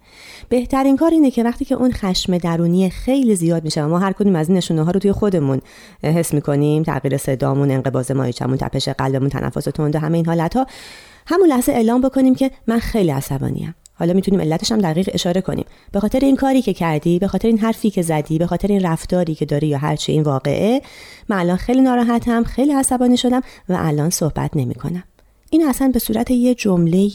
بهترین 0.49 0.97
کار 0.97 1.11
اینه 1.11 1.31
که 1.31 1.43
وقتی 1.43 1.65
که 1.65 1.75
اون 1.75 1.91
خشم 1.91 2.37
درونی 2.37 2.89
خیلی 2.89 3.35
زیاد 3.35 3.63
میشه 3.63 3.83
و 3.83 3.87
ما 3.87 3.99
هر 3.99 4.13
کدوم 4.13 4.35
از 4.35 4.47
این 4.47 4.57
نشونه 4.57 4.83
ها 4.83 4.91
رو 4.91 4.99
توی 4.99 5.11
خودمون 5.11 5.61
حس 6.03 6.33
می‌کنیم 6.33 6.83
تغییر 6.83 7.17
صدامون 7.17 7.71
انقباض 7.71 8.11
مایچمون 8.11 8.57
تپش 8.57 8.89
قلبمون 8.89 9.29
تنفس 9.29 9.63
تند 9.63 9.95
همه 9.95 10.17
این 10.17 10.25
حالت 10.25 10.55
ها 10.55 10.65
همون 11.27 11.49
لحظه 11.49 11.71
اعلام 11.71 12.01
بکنیم 12.01 12.35
که 12.35 12.51
من 12.67 12.79
خیلی 12.79 13.11
عصبانیم. 13.11 13.75
حالا 13.99 14.13
می‌تونیم 14.13 14.41
علتش 14.41 14.71
هم 14.71 14.79
دقیق 14.79 15.09
اشاره 15.13 15.41
کنیم. 15.41 15.65
به 15.91 15.99
خاطر 15.99 16.19
این 16.19 16.35
کاری 16.35 16.61
که 16.61 16.73
کردی 16.73 17.19
به 17.19 17.27
خاطر 17.27 17.47
این 17.47 17.59
حرفی 17.59 17.89
که 17.89 18.01
زدی 18.01 18.37
به 18.37 18.47
خاطر 18.47 18.67
این 18.67 18.81
رفتاری 18.85 19.35
که 19.35 19.45
داری 19.45 19.67
یا 19.67 19.77
هرچی 19.77 20.11
این 20.11 20.23
واقعه 20.23 20.81
من 21.29 21.37
الان 21.37 21.57
خیلی 21.57 21.81
ناراحتم 21.81 22.43
خیلی 22.43 22.73
عصبانی 22.73 23.17
شدم 23.17 23.41
و 23.69 23.75
الان 23.79 24.09
صحبت 24.09 24.51
نمی‌کنم. 24.55 25.03
این 25.49 25.67
اصلا 25.67 25.89
به 25.93 25.99
صورت 25.99 26.31
یه 26.31 26.55
جمله 26.55 27.09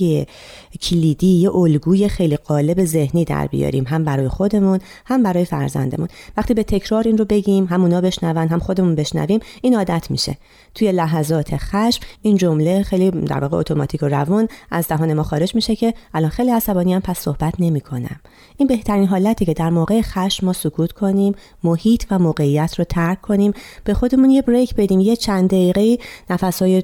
کلیدی 0.83 1.27
یه 1.27 1.57
الگوی 1.57 2.09
خیلی 2.09 2.37
قالب 2.37 2.85
ذهنی 2.85 3.25
در 3.25 3.47
بیاریم. 3.47 3.85
هم 3.87 4.05
برای 4.05 4.29
خودمون 4.29 4.79
هم 5.07 5.23
برای 5.23 5.45
فرزندمون. 5.45 6.09
وقتی 6.37 6.55
به 6.55 6.63
تکرار 6.63 7.05
این 7.07 7.19
رو 7.19 7.25
بگیم 7.25 7.65
هم 7.65 7.83
اونا 7.83 8.01
بشنون 8.01 8.49
هم 8.49 8.59
خودمون 8.59 8.95
بشنویم 8.95 9.41
این 9.63 9.77
عادت 9.77 10.11
میشه. 10.11 10.37
توی 10.75 10.93
لحظات 10.93 11.57
خشم 11.57 12.03
این 12.23 12.37
جمله 12.37 12.83
خیلی 12.83 13.11
در 13.11 13.39
واقع 13.39 13.57
اتوماتیک 13.57 14.03
و 14.03 14.07
روان 14.07 14.49
از 14.71 14.89
دهان 14.89 15.13
ما 15.13 15.23
خارج 15.23 15.55
میشه 15.55 15.77
که 15.77 15.95
الان 16.15 16.31
خیلی 16.31 16.51
عصبانی 16.51 16.95
هم 16.95 17.01
پس 17.01 17.19
صحبت 17.19 17.55
نمی‌کنم. 17.59 18.21
این 18.57 18.69
بهترین 18.69 19.07
حالتی 19.07 19.45
که 19.45 19.55
در 19.55 19.71
موقع 19.71 20.03
خشم 20.03 20.47
ما 20.47 20.53
سکوت 20.53 20.93
کنیم 20.93 21.35
محیط 21.65 22.05
و 22.11 22.19
موقعیت 22.19 22.79
رو 22.79 22.85
ترک 22.85 23.21
کنیم 23.21 23.53
به 23.85 23.95
خودمون 23.95 24.31
یه 24.31 24.43
بریک 24.43 24.75
بدیم 24.75 25.01
یه 25.01 25.17
چند 25.17 25.49
دقیقه 25.49 25.99
نفسهای 26.31 26.83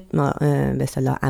به 0.77 0.85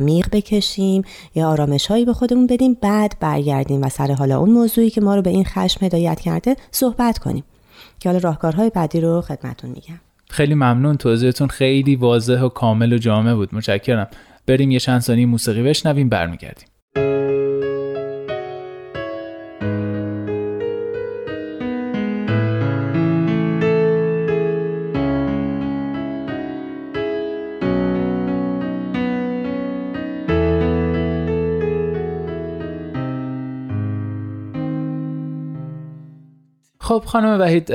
عمیق 0.09 0.27
بکشیم 0.31 1.03
یا 1.35 1.49
آرامش 1.49 1.87
هایی 1.87 2.05
به 2.05 2.13
خودمون 2.13 2.47
بدیم 2.47 2.73
بعد 2.73 3.15
برگردیم 3.19 3.81
و 3.81 3.89
سر 3.89 4.11
حالا 4.11 4.39
اون 4.39 4.49
موضوعی 4.49 4.89
که 4.89 5.01
ما 5.01 5.15
رو 5.15 5.21
به 5.21 5.29
این 5.29 5.45
خشم 5.45 5.85
هدایت 5.85 6.19
کرده 6.19 6.55
صحبت 6.71 7.17
کنیم. 7.17 7.43
که 7.99 8.09
حالا 8.09 8.19
راهکارهای 8.19 8.69
بعدی 8.69 9.01
رو 9.01 9.21
خدمتون 9.21 9.69
میگم. 9.69 9.99
خیلی 10.29 10.53
ممنون 10.53 10.97
توضیحتون 10.97 11.47
خیلی 11.47 11.95
واضح 11.95 12.41
و 12.41 12.49
کامل 12.49 12.93
و 12.93 12.97
جامع 12.97 13.33
بود. 13.33 13.55
متشکرم. 13.55 14.07
بریم 14.47 14.71
یه 14.71 14.79
چند 14.79 15.01
ثانیه 15.01 15.25
موسیقی 15.25 15.63
بشنویم 15.63 16.09
برمیگردیم. 16.09 16.67
خانم 37.09 37.39
وحید 37.39 37.67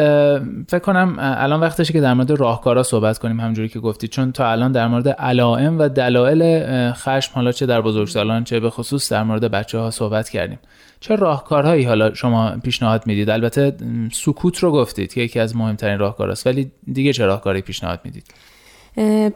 فکر 0.69 0.79
کنم 0.79 1.17
الان 1.19 1.61
وقتشه 1.61 1.93
که 1.93 2.01
در 2.01 2.15
مورد 2.15 2.31
راهکارا 2.31 2.83
صحبت 2.83 3.19
کنیم 3.19 3.41
همونجوری 3.41 3.69
که 3.69 3.81
گفتید 3.81 4.11
چون 4.11 4.33
تا 4.33 4.51
الان 4.51 4.73
در 4.73 4.89
مورد 4.89 5.09
علائم 5.09 5.79
و 5.79 5.89
دلایل 5.89 6.93
خشم 6.93 7.33
حالا 7.35 7.53
چه 7.53 7.67
در 7.67 7.81
بزرگسالان 7.81 8.45
چه 8.45 8.61
به 8.61 8.71
خصوص 8.71 9.13
در 9.13 9.23
مورد 9.23 9.45
بچه 9.45 9.79
ها 9.79 9.91
صحبت 9.91 10.29
کردیم. 10.29 10.59
چه 11.01 11.17
راهکارهایی 11.17 11.85
حالا 11.85 12.15
شما 12.15 12.57
پیشنهاد 12.63 13.07
می‌دید؟ 13.07 13.31
البته 13.31 13.77
سکوت 14.13 14.59
رو 14.59 14.73
گفتید 14.73 15.13
که 15.13 15.21
یکی 15.21 15.41
از 15.41 15.57
مهمترین 15.57 15.99
راهکاراست 15.99 16.47
ولی 16.47 16.73
دیگه 16.93 17.13
چه 17.13 17.27
راهکاری 17.27 17.61
پیشنهاد 17.61 18.01
می‌دید؟ 18.05 18.25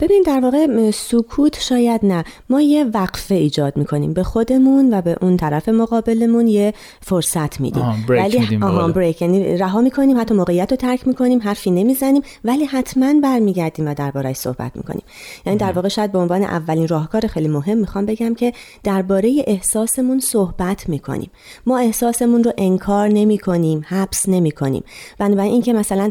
ببین 0.01 0.23
در 0.27 0.41
واقع 0.41 0.91
سکوت 0.91 1.61
شاید 1.61 2.01
نه. 2.03 2.25
ما 2.51 2.61
یه 2.61 2.85
وقفه 2.85 3.35
ایجاد 3.35 3.77
می‌کنیم. 3.77 4.13
به 4.13 4.23
خودمون 4.23 4.95
و 4.95 5.03
به 5.03 5.17
اون 5.21 5.37
طرف 5.37 5.69
مقابلمون 5.69 6.47
یه 6.47 6.75
فرصت 7.01 7.61
میدیم. 7.61 8.07
ولی 8.09 8.59
آها 8.63 8.89
بریک 8.89 9.23
یعنی 9.23 9.57
رها 9.57 9.81
می‌کنیم 9.81 10.21
حتی 10.21 10.35
موقعیت 10.35 10.71
رو 10.71 10.77
ترک 10.77 11.09
می‌کنیم 11.09 11.43
حرفی 11.43 11.71
نمی‌زنیم 11.71 12.23
ولی 12.45 12.65
حتما 12.65 13.15
برمیگردیم 13.23 13.89
و 13.89 13.95
دربارهش 13.95 14.37
صحبت 14.37 14.73
می‌کنیم. 14.77 15.03
یعنی 15.47 15.59
در 15.59 15.73
واقع 15.73 15.89
شاید 15.89 16.13
به 16.13 16.19
عنوان 16.19 16.43
اولین 16.43 16.89
راهکار 16.89 17.27
خیلی 17.27 17.49
مهم 17.49 17.79
می‌خوام 17.79 18.07
بگم 18.07 18.35
که 18.35 18.53
درباره 18.85 19.45
احساسمون 19.47 20.21
صحبت 20.21 20.89
می‌کنیم. 20.89 21.31
ما 21.67 21.79
احساسمون 21.79 22.45
رو 22.45 22.53
انکار 22.59 23.09
نمی‌کنیم 23.09 23.85
حبس 23.89 24.29
نمی‌کنیم. 24.29 24.83
بنابراین 25.19 25.53
اینکه 25.53 25.73
مثلا 25.73 26.11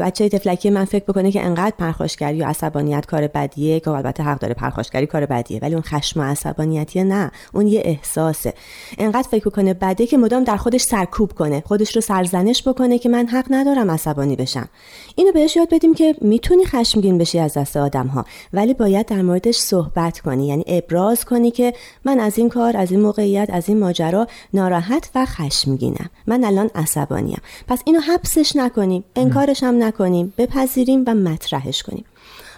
بچه 0.00 0.28
تفلکی 0.28 0.70
من 0.70 0.84
فکر 0.84 1.04
بکنه 1.04 1.32
که 1.32 1.44
انقدر 1.44 1.74
پرخاشگری 1.78 2.42
عصبانیت 2.56 3.06
کار 3.06 3.26
بدیه 3.26 3.80
که 3.80 3.90
البته 3.90 4.22
حق 4.22 4.38
داره 4.38 4.54
پرخاشگری 4.54 5.06
کار 5.06 5.26
بدیه 5.26 5.58
ولی 5.62 5.74
اون 5.74 5.82
خشم 5.82 6.20
و 6.20 6.22
عصبانیتیه 6.22 7.04
نه 7.04 7.30
اون 7.54 7.66
یه 7.66 7.82
احساسه. 7.84 8.54
انقدر 8.98 9.28
فکر 9.28 9.50
کنه 9.50 9.74
بده 9.74 10.06
که 10.06 10.16
مدام 10.16 10.44
در 10.44 10.56
خودش 10.56 10.82
سرکوب 10.82 11.32
کنه 11.32 11.62
خودش 11.66 11.96
رو 11.96 12.00
سرزنش 12.02 12.68
بکنه 12.68 12.98
که 12.98 13.08
من 13.08 13.26
حق 13.26 13.46
ندارم 13.50 13.90
عصبانی 13.90 14.36
بشم. 14.36 14.68
اینو 15.14 15.32
بهش 15.32 15.56
یاد 15.56 15.74
بدیم 15.74 15.94
که 15.94 16.14
می‌تونی 16.20 16.64
خشمگین 16.64 17.18
بشی 17.18 17.38
از 17.38 17.54
دست 17.54 17.76
آدم 17.76 18.06
ها 18.06 18.24
ولی 18.52 18.74
باید 18.74 19.06
در 19.06 19.22
موردش 19.22 19.56
صحبت 19.56 20.20
کنی 20.20 20.46
یعنی 20.46 20.64
ابراز 20.66 21.24
کنی 21.24 21.50
که 21.50 21.72
من 22.04 22.20
از 22.20 22.38
این 22.38 22.48
کار 22.48 22.76
از 22.76 22.90
این 22.90 23.00
موقعیت 23.00 23.48
از 23.52 23.68
این 23.68 23.78
ماجرا 23.78 24.26
ناراحت 24.54 25.10
و 25.14 25.26
خشمگینم. 25.26 26.10
من 26.26 26.44
الان 26.44 26.70
عصبانیم. 26.74 27.40
پس 27.68 27.82
اینو 27.84 28.00
حبسش 28.00 28.56
نکنیم 28.56 29.04
انکارش 29.16 29.62
هم 29.62 29.82
نکنیم 29.82 30.32
بپذیریم 30.38 31.04
و 31.06 31.14
مطرحش 31.14 31.82
کنیم. 31.82 32.04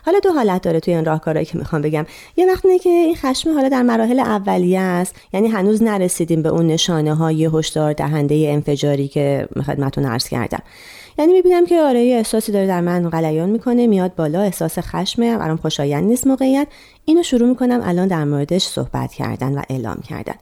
حالا 0.04 0.18
دو 0.18 0.32
حالت 0.32 0.62
داره 0.62 0.80
توی 0.80 0.94
این 0.94 1.04
راهکارهایی 1.04 1.46
که 1.46 1.58
می‌خوام 1.58 1.82
بگم. 1.82 2.06
یه 2.36 2.46
وقت 2.46 2.64
اینه 2.66 2.78
که 2.78 2.90
این 2.90 3.16
خشم 3.16 3.54
حالا 3.54 3.68
در 3.68 3.82
مراحل 3.82 4.20
اولیه 4.20 4.80
است. 4.80 5.16
یعنی 5.32 5.48
هنوز 5.48 5.82
نرسیدیم 5.82 6.42
به 6.42 6.48
اون 6.48 6.66
نشانه 6.66 7.14
های 7.14 7.50
هشدار 7.54 7.92
دهنده 7.92 8.46
انفجاری 8.48 9.08
که 9.08 9.48
خدمتتون 9.66 10.04
عرض 10.04 10.28
کردم. 10.28 10.62
یعنی 11.18 11.32
می‌بینم 11.32 11.66
که 11.66 11.80
آره 11.80 12.04
یه 12.04 12.16
احساسی 12.16 12.52
داره 12.52 12.66
در 12.66 12.80
من 12.80 13.10
غلیان 13.10 13.50
می‌کنه 13.50 13.86
میاد 13.86 14.14
بالا 14.14 14.40
احساس 14.40 14.78
خشمه 14.78 15.38
برام 15.38 15.56
خوشایند 15.56 16.04
نیست 16.04 16.26
موقعیت. 16.26 16.68
اینو 17.04 17.22
شروع 17.22 17.48
می‌کنم 17.48 17.80
الان 17.84 18.08
در 18.08 18.24
موردش 18.24 18.66
صحبت 18.66 19.12
کردن 19.12 19.58
و 19.58 19.62
اعلام 19.70 20.02
کردن. 20.08 20.34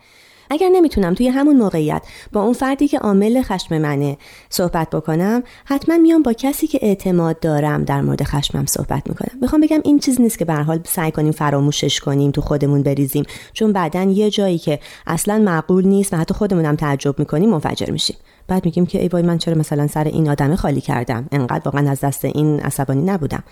اگر 0.51 0.69
نمی‌تونم 0.69 1.15
توی 1.15 1.29
همون 1.29 1.57
موقعیت 1.57 2.03
با 2.33 2.43
اون 2.43 2.53
فردی 2.53 2.89
که 2.89 2.99
عامل 2.99 3.43
خشم 3.43 3.79
منه 3.79 4.17
صحبت 4.51 4.91
بکنم 4.91 5.43
حتما 5.65 5.99
میام 5.99 6.23
با 6.23 6.33
کسی 6.33 6.67
که 6.67 6.79
اعتماد 6.83 7.41
دارم 7.41 7.85
در 7.85 8.01
مورد 8.01 8.23
خشمم 8.23 8.67
صحبت 8.67 9.03
می‌کنم. 9.09 9.39
می‌خوام 9.41 9.61
بگم 9.61 9.81
این 9.85 9.99
چیز 9.99 10.21
نیست 10.21 10.39
که 10.39 10.45
به 10.45 10.55
حال 10.55 10.81
سعی 10.85 11.11
کنیم 11.11 11.33
فراموشش 11.33 12.01
کنیم 12.01 12.31
تو 12.31 12.41
خودمون 12.41 12.83
بریزیم. 12.83 13.25
چون 13.53 13.73
بعدا 13.73 14.03
یه 14.03 14.31
جایی 14.31 14.59
که 14.59 14.79
اصلا 15.07 15.39
معقول 15.39 15.87
نیست 15.87 16.15
و 16.15 16.17
حتی 16.17 16.35
خودمونم 16.35 16.77
تعجب 16.77 17.19
می‌کنیم 17.19 17.51
منفجر 17.51 17.91
میشیم. 17.91 18.17
بعد 18.49 18.65
میگیم 18.65 18.87
که 18.87 19.03
ای 19.03 19.09
وای 19.09 19.23
من 19.23 19.39
چرا 19.39 19.55
مثلا 19.55 19.87
سر 19.87 20.05
این 20.05 20.29
آدم 20.29 20.57
خالی 20.57 20.81
کردم؟ 20.81 21.29
انقدر 21.33 21.63
واقعا 21.65 21.91
از 21.91 22.01
دست 22.01 22.25
این 22.25 22.61
عصبانی 22.61 23.03
نبودم. 23.03 23.43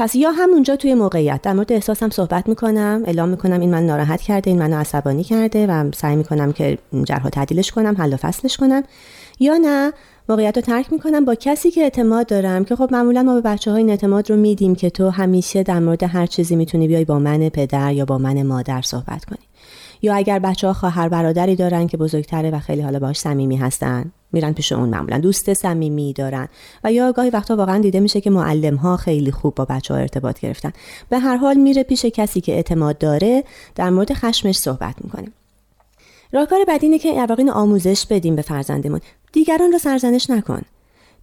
پس 0.00 0.14
یا 0.14 0.30
همونجا 0.30 0.76
توی 0.76 0.94
موقعیت. 0.94 1.42
در 1.42 1.52
مورد 1.52 1.72
احساسم 1.72 2.10
صحبت 2.10 2.48
می‌کنم 2.48 3.02
اعلام 3.06 3.28
می‌کنم 3.28 3.60
این 3.60 3.70
من 3.70 3.86
ناراحت 3.86 4.20
کرده 4.20 4.50
این 4.50 4.58
منو 4.58 4.76
عصبانی 4.76 5.24
کرده 5.24 5.66
و 5.66 5.90
سعی 5.94 6.16
می‌کنم 6.16 6.52
که 6.52 6.78
جرها 7.04 7.30
تعدیلش 7.30 7.72
کنم 7.72 7.94
حل 7.98 8.12
و 8.12 8.16
فصلش 8.16 8.56
کنم. 8.56 8.82
یا 9.40 9.56
نه 9.56 9.92
موقعیت 10.28 10.56
رو 10.56 10.62
ترک 10.62 10.92
می‌کنم 10.92 11.24
با 11.24 11.34
کسی 11.34 11.70
که 11.70 11.80
اعتماد 11.80 12.26
دارم 12.26 12.64
که 12.64 12.76
خب 12.76 12.88
معمولا 12.92 13.22
ما 13.22 13.34
به 13.34 13.40
بچه 13.40 13.70
های 13.70 13.80
این 13.80 13.90
اعتماد 13.90 14.30
رو 14.30 14.36
میدیم 14.36 14.74
که 14.74 14.90
تو 14.90 15.10
همیشه 15.10 15.62
در 15.62 15.78
مورد 15.78 16.02
هر 16.02 16.26
چیزی 16.26 16.56
می‌تونی 16.56 16.88
بیای 16.88 17.04
با 17.04 17.18
من 17.18 17.48
پدر 17.48 17.92
یا 17.92 18.04
با 18.04 18.18
من 18.18 18.42
مادر 18.42 18.82
صحبت 18.82 19.24
کنی. 19.24 19.44
یا 20.02 20.14
اگر 20.14 20.38
بچه 20.38 20.66
ها 20.66 20.72
خواهر 20.72 21.08
برادری 21.08 21.56
دارن 21.56 21.86
که 21.86 21.96
بزرگتره 21.96 22.50
و 22.50 22.58
خیلی 22.58 22.82
حالا 22.82 22.98
باش 22.98 23.18
صمیمی 23.18 23.56
هستن. 23.56 24.12
میرن 24.32 24.52
پیش 24.52 24.72
اون 24.72 24.88
معمولا 24.88 25.18
دوست 25.18 25.54
صمیمی 25.54 26.12
دارن. 26.12 26.48
و 26.84 26.92
یا 26.92 27.12
گاهی 27.12 27.30
وقتا 27.30 27.56
واقعا 27.56 27.78
دیده 27.78 28.00
میشه 28.00 28.20
که 28.20 28.30
معلم 28.30 28.76
ها 28.76 28.96
خیلی 28.96 29.32
خوب 29.32 29.54
با 29.54 29.64
بچه 29.64 29.94
ها 29.94 30.00
ارتباط 30.00 30.40
گرفتن. 30.40 30.72
به 31.08 31.18
هر 31.18 31.36
حال 31.36 31.56
میره 31.56 31.82
پیش 31.82 32.04
کسی 32.04 32.40
که 32.40 32.52
اعتماد 32.52 32.98
داره 32.98 33.44
در 33.74 33.90
مورد 33.90 34.12
خشمش 34.12 34.58
صحبت 34.58 34.94
می‌کنه 35.00 35.28
راهکار 36.32 36.64
بعدی 36.64 36.86
اینه 36.86 36.98
که 36.98 37.12
واقعا 37.28 37.52
آموزش 37.52 38.06
بدیم 38.06 38.36
به 38.36 38.42
فرزندمون. 38.42 39.00
دیگران 39.32 39.72
رو 39.72 39.78
سرزنش 39.78 40.30
نکن. 40.30 40.62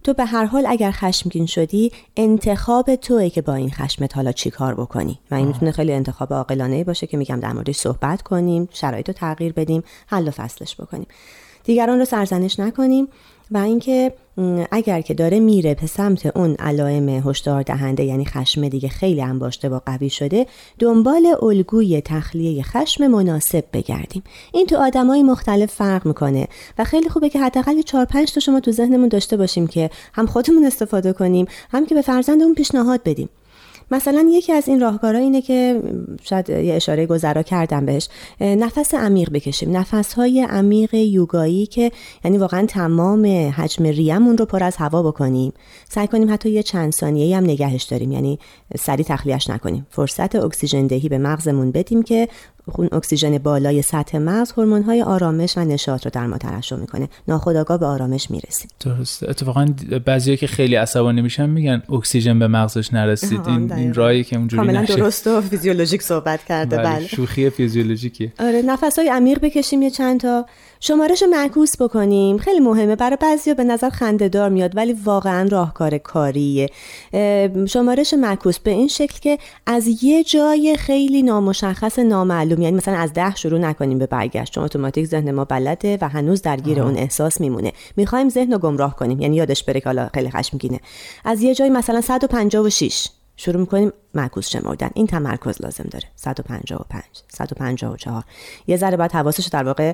تو 0.04 0.14
به 0.14 0.24
هر 0.24 0.44
حال 0.44 0.66
اگر 0.66 0.90
خشمگین 0.90 1.46
شدی 1.46 1.92
انتخاب 2.16 2.94
توی 2.94 3.30
که 3.30 3.42
با 3.42 3.54
این 3.54 3.70
خشمت 3.70 4.16
حالا 4.16 4.32
چی 4.32 4.50
کار 4.50 4.74
بکنی. 4.74 5.18
و 5.30 5.34
این 5.34 5.46
می‌تونه 5.46 5.70
خیلی 5.70 5.92
انتخاب 5.92 6.32
عاقلانه 6.32 6.84
باشه 6.84 7.06
که 7.06 7.16
میگم 7.16 7.40
در 7.40 7.52
موردش 7.52 7.76
صحبت 7.76 8.22
کنیم 8.22 8.68
شرایط 8.72 9.08
رو 9.08 9.12
تغییر 9.12 9.52
بدیم 9.52 9.82
حل 10.06 10.28
و 10.28 10.30
فصلش 10.30 10.80
بکنیم. 10.80 11.06
دیگران 11.68 11.98
رو 11.98 12.04
سرزنش 12.04 12.60
نکنیم 12.60 13.08
و 13.50 13.58
اینکه 13.58 14.12
اگر 14.70 15.00
که 15.00 15.14
داره 15.14 15.40
میره 15.40 15.74
به 15.74 15.86
سمت 15.86 16.36
اون 16.36 16.54
علائم 16.54 17.08
هشدار 17.08 17.62
دهنده 17.62 18.04
یعنی 18.04 18.24
خشم 18.24 18.68
دیگه 18.68 18.88
خیلی 18.88 19.22
انباشته 19.22 19.68
و 19.68 19.80
قوی 19.86 20.10
شده 20.10 20.46
دنبال 20.78 21.36
الگوی 21.42 22.00
تخلیه 22.00 22.62
خشم 22.62 23.06
مناسب 23.06 23.64
بگردیم. 23.72 24.22
این 24.52 24.66
تو 24.66 24.76
آدمای 24.76 25.22
مختلف 25.22 25.74
فرق 25.74 26.06
می‌کنه 26.06 26.48
و 26.78 26.84
خیلی 26.84 27.08
خوبه 27.08 27.28
که 27.28 27.40
حداقل 27.40 27.82
4 27.82 28.04
5 28.04 28.32
تا 28.32 28.40
شما 28.40 28.60
تو 28.60 28.72
ذهنمون 28.72 29.08
داشته 29.08 29.36
باشیم 29.36 29.66
که 29.66 29.90
هم 30.12 30.26
خودمون 30.26 30.64
استفاده 30.64 31.12
کنیم 31.12 31.46
هم 31.70 31.86
که 31.86 31.94
به 31.94 32.02
فرزندمون 32.02 32.54
پیشنهاد 32.54 33.00
بدیم. 33.04 33.28
مثلا 33.90 34.26
یکی 34.30 34.52
از 34.52 34.68
این 34.68 34.80
راهکارها 34.80 35.20
اینه 35.20 35.42
که 35.42 35.82
شاید 36.22 36.50
یه 36.50 36.74
اشاره 36.74 37.06
گذرا 37.06 37.42
کردم 37.42 37.86
بهش. 37.86 38.08
نفس 38.40 38.94
عمیق 38.94 39.32
بکشیم. 39.32 39.76
نفس 39.76 40.12
های 40.12 40.40
عمیق 40.40 40.94
یوگایی 40.94 41.66
که 41.66 41.92
یعنی 42.24 42.38
واقعا 42.38 42.66
تمام 42.66 43.26
حجم 43.56 43.84
ریمون 43.84 44.38
رو 44.38 44.44
پر 44.44 44.64
از 44.64 44.76
هوا 44.76 45.02
بکنیم. 45.02 45.52
سعی 45.88 46.06
کنیم 46.06 46.32
حتی 46.32 46.50
یه 46.50 46.62
چند 46.62 46.92
ثانیه 46.92 47.36
هم 47.36 47.44
نگهش 47.44 47.82
داریم. 47.82 48.12
یعنی 48.12 48.38
سری 48.78 49.04
تخلیهش 49.04 49.50
نکنیم. 49.50 49.86
فرصت 49.90 50.36
اکسیژن 50.36 50.86
دهی 50.86 51.08
به 51.08 51.18
مغزمون 51.18 51.70
بدیم 51.70 52.02
که 52.02 52.28
خون 52.70 52.88
اکسیژن 52.92 53.38
بالای 53.38 53.82
سطح 53.82 54.18
مغز 54.18 54.52
های 54.86 55.02
آرامش 55.02 55.58
و 55.58 55.60
نشاط 55.60 56.04
رو 56.04 56.10
در 56.14 56.26
ما 56.26 56.38
ترشح 56.38 56.76
می‌کنه. 56.76 57.08
ناخودآگاه 57.28 57.78
به 57.78 57.86
آرامش 57.86 58.30
می‌رسیم. 58.30 58.70
درست 58.80 59.22
اتفاقا 59.22 59.68
بعضیا 60.04 60.36
که 60.36 60.46
خیلی 60.46 60.74
عصبانی 60.74 61.22
میشن 61.22 61.50
میگن 61.50 61.82
اکسیژن 61.92 62.38
به 62.38 62.48
مغزش 62.48 62.92
نرسید. 62.92 63.40
این 63.46 63.72
این 63.72 63.94
رایی 63.94 64.24
که 64.24 64.36
اونجوری 64.36 64.62
کاملا 64.62 64.84
درست 64.84 65.26
و 65.26 65.40
فیزیولوژیک 65.40 66.02
صحبت 66.02 66.44
کرده. 66.44 66.76
بله, 66.76 66.86
بله. 66.86 67.06
شوخی 67.06 67.50
فیزیولوژیکیه. 67.50 68.32
آره 68.38 68.62
های 68.96 69.08
عمیق 69.08 69.40
بکشیم 69.40 69.82
یه 69.82 69.90
چند 69.90 70.20
تا. 70.20 70.46
شمارش 70.80 71.22
معکوس 71.22 71.82
بکنیم. 71.82 72.38
خیلی 72.38 72.60
مهمه. 72.60 72.96
برای 72.96 73.16
بعضیا 73.20 73.54
به 73.54 73.64
نظر 73.64 73.90
خندهدار 73.90 74.50
میاد 74.50 74.76
ولی 74.76 74.92
واقعا 74.92 75.48
راهکار 75.50 75.98
کاریه. 75.98 76.68
شمارش 77.68 78.14
معکوس 78.14 78.58
به 78.58 78.70
این 78.70 78.88
شکل 78.88 79.18
که 79.20 79.38
از 79.66 80.04
یه 80.04 80.24
جای 80.24 80.76
خیلی 80.78 81.22
نامشخص 81.22 81.98
نامعلوم 81.98 82.62
یعنی 82.62 82.76
مثلا 82.76 82.96
از 82.96 83.12
ده 83.12 83.36
شروع 83.36 83.58
نکنیم 83.58 83.98
به 83.98 84.06
برگشت. 84.06 84.52
چون 84.52 84.64
اتوماتیک 84.64 85.06
ذهن 85.06 85.30
ما 85.30 85.44
بلده 85.44 85.98
و 86.00 86.08
هنوز 86.08 86.42
درگیر 86.42 86.80
اون 86.80 86.96
احساس 86.96 87.40
میمونه. 87.40 87.72
می‌خوایم 87.96 88.28
ذهن 88.28 88.52
رو 88.52 88.58
گمراه 88.58 88.96
کنیم. 88.96 89.20
یعنی 89.20 89.36
یادش 89.36 89.64
بره 89.64 89.80
که 89.80 89.86
حالا 89.86 90.08
خیلی 90.14 90.30
خشمگینه. 90.30 90.80
از 91.24 91.42
یه 91.42 91.54
جای 91.54 91.70
مثلا 91.70 92.00
156 92.00 93.08
شروع 93.40 93.60
می‌کنیم 93.60 93.92
معکوس 94.14 94.48
شمردن. 94.48 94.90
این 94.94 95.06
تمرکز 95.06 95.62
لازم 95.62 95.84
داره. 95.90 96.04
155 96.16 97.02
154 97.28 98.24
یه 98.66 98.76
ذره 98.76 98.96
بعد 98.96 99.12
حواسش 99.12 99.46
در 99.46 99.64
واقع 99.64 99.92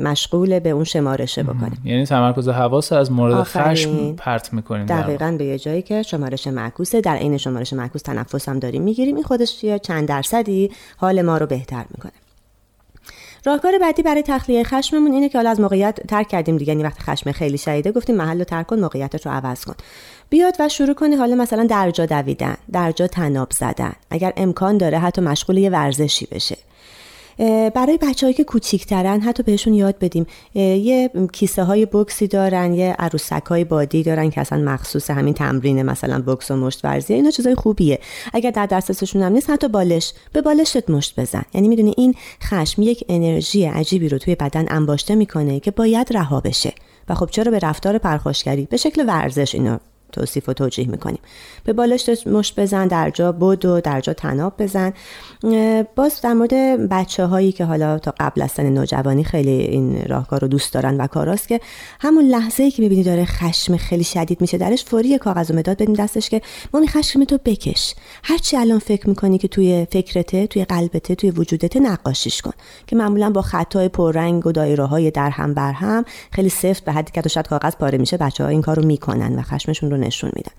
مشغول 0.00 0.58
به 0.58 0.70
اون 0.70 0.84
شمارشه 0.84 1.42
بکنه 1.42 1.72
یعنی 1.84 2.06
تمرکز 2.06 2.48
حواس 2.48 2.92
از 2.92 3.12
مورد 3.12 3.42
خشم 3.42 4.16
پرت 4.16 4.52
می‌کنیم 4.52 4.86
دقیقا 4.86 5.34
به 5.38 5.44
یه 5.44 5.58
جایی 5.58 5.82
که 5.82 6.02
شمارش 6.02 6.46
معکوسه. 6.46 7.00
در 7.00 7.16
عین 7.16 7.36
شمارش 7.36 7.72
معکوس 7.72 8.02
تنفس 8.02 8.48
هم 8.48 8.58
داریم 8.58 8.82
می‌گیریم. 8.82 9.14
این 9.14 9.24
خودش 9.24 9.64
یه 9.64 9.78
چند 9.78 10.08
درصدی 10.08 10.70
حال 10.96 11.22
ما 11.22 11.38
رو 11.38 11.46
بهتر 11.46 11.84
می‌کنه. 11.90 12.12
راهکار 13.44 13.78
بعدی 13.78 14.02
برای 14.02 14.22
تخلیه 14.22 14.64
خشممون 14.64 15.12
اینه 15.12 15.28
که 15.28 15.38
حالا 15.38 15.50
از 15.50 15.60
موقعیت 15.60 16.06
ترک 16.08 16.28
کردیم 16.28 16.56
دیگه. 16.56 16.72
یعنی 16.72 16.84
وقتی 16.84 17.02
خشم 17.02 17.32
خیلی 17.32 17.58
شدیده 17.58 17.92
گفتیم 17.92 18.16
محل 18.16 18.38
رو 18.38 18.44
ترک 18.44 18.66
کن 18.66 18.80
موقعیتت 18.80 19.26
رو 19.26 19.32
عوض 19.32 19.64
کن. 19.64 19.74
بیاد 20.30 20.56
و 20.58 20.68
شروع 20.68 20.94
کنی 20.94 21.16
حالا 21.16 21.34
مثلا 21.34 21.64
درجا 21.64 22.06
دویدن 22.06 22.56
درجا 22.72 23.06
تناب 23.06 23.52
زدن. 23.52 23.92
اگر 24.10 24.32
امکان 24.36 24.78
داره 24.78 24.98
حتی 24.98 25.20
مشغول 25.20 25.58
یه 25.58 25.70
ورزشی 25.70 26.26
بشه. 26.26 26.56
برای 27.74 27.98
بچههایی 28.02 28.34
که 28.34 28.44
کوچیکترن 28.44 29.20
حتی 29.20 29.42
بهشون 29.42 29.74
یاد 29.74 29.98
بدیم. 29.98 30.26
یه 30.54 31.10
کیسه 31.32 31.64
های 31.64 31.86
بکسی 31.86 32.26
دارن 32.26 32.74
یه 32.74 32.96
عروسک 32.98 33.42
های 33.44 33.64
بادی 33.64 34.02
دارن 34.02 34.30
که 34.30 34.40
اصلا 34.40 34.58
مخصوص 34.58 35.10
همین 35.10 35.34
تمرین 35.34 35.82
مثلا 35.82 36.22
بکس 36.26 36.50
و 36.50 36.56
مشت 36.56 36.84
ورزی 36.84 37.14
اینا 37.14 37.30
چیزای 37.30 37.54
خوبیه. 37.54 37.98
اگر 38.32 38.50
در 38.50 38.66
دسترسشون 38.66 39.22
هم 39.22 39.32
نیست 39.32 39.50
حتی 39.50 39.68
بالش 39.68 40.12
به 40.32 40.42
بالشت 40.42 40.90
مشت 40.90 41.20
بزن. 41.20 41.42
یعنی 41.54 41.68
می‌دونی 41.68 41.94
این 41.96 42.14
خشم 42.42 42.82
یک 42.82 43.04
انرژی 43.08 43.64
عجیبی 43.64 44.08
رو 44.08 44.18
توی 44.18 44.34
بدن 44.34 44.66
انباشته 44.68 45.14
می‌کنه 45.14 45.60
که 45.60 45.70
باید 45.70 46.12
رها 46.12 46.40
بشه. 46.40 46.72
و 47.08 47.14
خب 47.14 47.26
چرا 47.30 47.50
به 47.50 47.58
رفتار 47.58 47.98
پرخاشگری 47.98 48.66
به 48.70 48.76
شکل 48.76 49.04
ورزش 49.08 49.54
اینو 49.54 49.78
توصیف 50.10 50.48
و 50.48 50.52
توجیه 50.52 50.88
می‌کنیم. 50.88 51.18
به 51.64 51.72
بالش 51.72 52.26
مشت 52.26 52.60
بزن 52.60 52.86
در 52.86 53.10
جا 53.10 53.32
بود 53.32 53.64
و 53.64 53.80
در 53.80 54.00
جا 54.00 54.12
تناب 54.12 54.52
بزن. 54.58 54.92
باز 55.96 56.20
در 56.22 56.32
مورد 56.32 56.54
بچه 56.88 57.26
هایی 57.26 57.52
که 57.52 57.64
حالا 57.64 57.98
تا 57.98 58.14
قبل 58.20 58.42
از 58.42 58.50
سن 58.50 58.70
نوجوانی 58.70 59.24
خیلی 59.24 59.50
این 59.50 60.04
راهکار 60.08 60.40
رو 60.40 60.48
دوست 60.48 60.72
دارن 60.72 60.96
و 61.00 61.06
کاراست 61.06 61.48
که 61.48 61.60
همون 62.00 62.24
لحظه 62.24 62.62
ای 62.62 62.70
که 62.70 62.82
می‌بینی 62.82 63.02
داره 63.02 63.24
خشم 63.24 63.76
خیلی 63.76 64.04
شدید 64.04 64.40
میشه 64.40 64.58
درش 64.58 64.84
فوری 64.84 65.18
کاغذ 65.18 65.50
و 65.50 65.54
مداد 65.54 65.76
بدیم 65.82 65.94
دستش 65.94 66.28
که 66.28 66.42
مامی 66.74 66.88
خشم 66.88 67.24
تو 67.24 67.38
بکش. 67.44 67.94
هرچی 68.24 68.56
الان 68.56 68.78
فکر 68.78 69.08
می‌کنی 69.08 69.38
که 69.38 69.48
توی 69.48 69.86
فکرته 69.90 70.46
توی 70.46 70.64
قلبته 70.64 71.14
توی 71.14 71.30
وجودت 71.30 71.76
نقاشیش 71.76 72.42
کن. 72.42 72.52
که 72.86 72.96
معمولا 72.96 73.30
با 73.30 73.42
خطای 73.42 73.88
پررنگ 73.88 74.46
و 74.46 74.52
دایره 74.52 74.84
های 74.84 75.10
در 75.10 75.30
هم 75.30 75.54
بر 75.54 75.72
هم 75.72 76.04
خیلی 76.32 76.48
سفت 76.48 76.84
به 76.84 76.92
حدی 76.92 77.12
که 77.14 77.28
شاید 77.28 77.48
کاغذ 77.48 77.76
پاره 77.76 77.98
میشه 77.98 78.16
بچه 78.16 78.44
ها 78.44 78.50
این 78.50 78.62
کارو 78.62 78.84
می‌کنن 78.84 79.38
و 79.38 79.42
خشمشون 79.42 79.90
رو 79.90 79.96
نشون 80.00 80.30
میدن. 80.36 80.52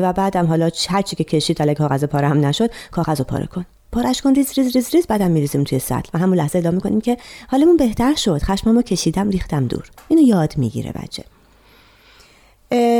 و 0.00 0.12
بعدم 0.12 0.46
حالا 0.46 0.70
هرچی 0.88 1.16
که 1.16 1.24
کشید 1.24 1.56
تا 1.56 1.74
کاغذ 1.74 2.04
پاره 2.04 2.28
هم 2.28 2.46
نشد 2.46 2.70
کاغذ 2.90 3.18
رو 3.18 3.24
پاره 3.24 3.46
کن. 3.46 3.66
پارش 3.92 4.22
کن 4.22 4.34
ریز 4.34 4.52
ریز 4.58 4.76
ریز 4.76 4.94
ریز 4.94 5.06
بعدم 5.06 5.30
میریزیم 5.30 5.64
توی 5.64 5.78
سطل. 5.78 6.10
و 6.14 6.18
همون 6.18 6.38
لحظه 6.38 6.58
ادامه 6.58 6.74
می‌کنیم 6.74 7.00
که 7.00 7.16
حالمون 7.48 7.76
بهتر 7.76 8.14
شد. 8.14 8.38
خشممو 8.38 8.82
کشیدم 8.82 9.30
ریختم 9.30 9.66
دور. 9.66 9.90
اینو 10.08 10.22
یاد 10.22 10.58
می‌گیره 10.58 10.92
بچه. 10.92 11.24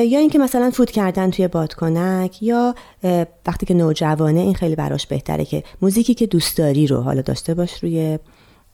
یا 0.05 0.19
اینکه 0.19 0.39
مثلا 0.39 0.71
فوت 0.71 0.91
کردن 0.91 1.31
توی 1.31 1.49
بادکنک 1.49 2.43
یا 2.43 2.75
وقتی 3.47 3.67
که 3.67 3.75
نوجوانه 3.75 4.41
این 4.41 4.55
خیلی 4.55 4.75
براش 4.75 5.07
بهتره 5.07 5.45
که 5.45 5.63
موزیکی 5.83 6.15
که 6.15 6.27
دوست 6.27 6.57
داری 6.57 6.87
رو 6.87 7.01
حالا 7.01 7.23
داشته 7.23 7.55
باش 7.55 7.83
روی 7.83 8.19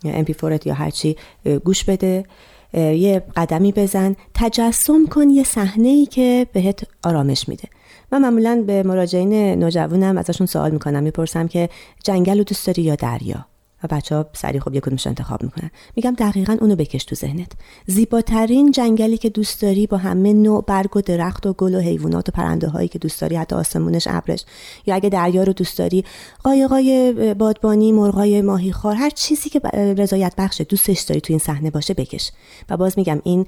MP4 0.05 0.67
یا 0.67 0.75
هرچی 0.75 1.17
گوش 1.65 1.85
بده. 1.85 2.25
یه 2.75 3.23
قدمی 3.37 3.73
بزن 3.73 4.17
تجسم 4.35 5.07
کن 5.07 5.31
یه 5.31 5.45
صحنه 5.45 5.89
ای 5.89 6.07
که 6.07 6.47
بهت 6.53 6.85
آرامش 7.05 7.49
میده. 7.49 7.69
من 8.13 8.23
معمولا 8.23 8.65
به 8.67 8.83
مراجعین 8.83 9.33
نوجوانم 9.35 10.19
ازشون 10.19 10.47
سوال 10.47 10.71
می‌کنم 10.71 11.03
می‌پرسم 11.03 11.49
که 11.49 11.69
جنگل 12.05 12.39
رو 12.39 12.45
دوست 12.45 12.67
داری 12.67 12.83
یا 12.83 12.95
دریا؟ 12.95 13.47
و 13.85 13.89
بچه 13.91 14.15
ها 14.15 14.27
سریع 14.33 14.61
خب 14.61 14.79
کدومش 14.79 15.07
انتخاب 15.07 15.43
می‌کنن. 15.43 15.71
میگم 15.97 16.15
دقیقا 16.19 16.57
اونو 16.61 16.77
بکش 16.77 17.05
تو 17.05 17.15
ذهنت. 17.15 17.53
زیباترین 17.87 18.71
جنگلی 18.71 19.19
که 19.19 19.29
دوست 19.29 19.63
داری 19.63 19.87
با 19.87 19.97
همه 19.97 20.33
نوع 20.33 20.65
برگ 20.67 20.97
و 20.97 21.01
درخت 21.01 21.47
و 21.47 21.53
گل 21.53 21.75
و 21.75 21.79
حیوانات 21.81 22.29
و 22.29 22.33
پرنده 22.33 22.69
هایی 22.69 22.89
که 22.89 22.99
دوست 22.99 23.21
داری 23.21 23.37
حتی 23.37 23.57
آسمونش 23.57 24.09
ابرش 24.11 24.45
یا 24.87 24.95
اگه 24.95 25.09
دریا 25.09 25.43
رو 25.43 25.53
دوست 25.53 25.79
داری 25.79 26.05
قایقای 26.45 27.35
بادبانی 27.35 27.93
مرغای 27.93 28.43
ماهیخوار 28.43 28.95
هر 28.95 29.11
چیزی 29.11 29.51
که 29.51 29.61
رضایت 29.75 30.33
بخشه 30.39 30.65
دوستش 30.65 31.01
داری 31.01 31.21
تو 31.21 31.33
این 31.33 31.39
صحنه 31.39 31.71
باشه 31.71 31.95
بکش. 31.95 32.31
و 32.71 32.77
باز 32.77 32.99
میگم 32.99 33.21
این 33.25 33.47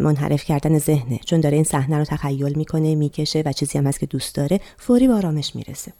منحرف 0.00 0.44
کردن 0.44 0.78
ذهنه. 0.78 1.20
چون 1.24 1.40
داره 1.40 1.54
این 1.54 1.64
صحنه 1.64 1.98
رو 1.98 2.04
تخیل 2.04 2.52
می‌کنه 2.58 2.94
می‌کشه 2.94 3.42
و 3.46 3.52
چیزی 3.52 3.78
هم 3.78 3.86
هست 3.86 4.00
که 4.00 4.06
دوست 4.06 4.34
داره 4.34 4.60
فوری 4.78 5.08
به 5.08 5.14
آرامش 5.14 5.56
می‌رسه. 5.56 5.92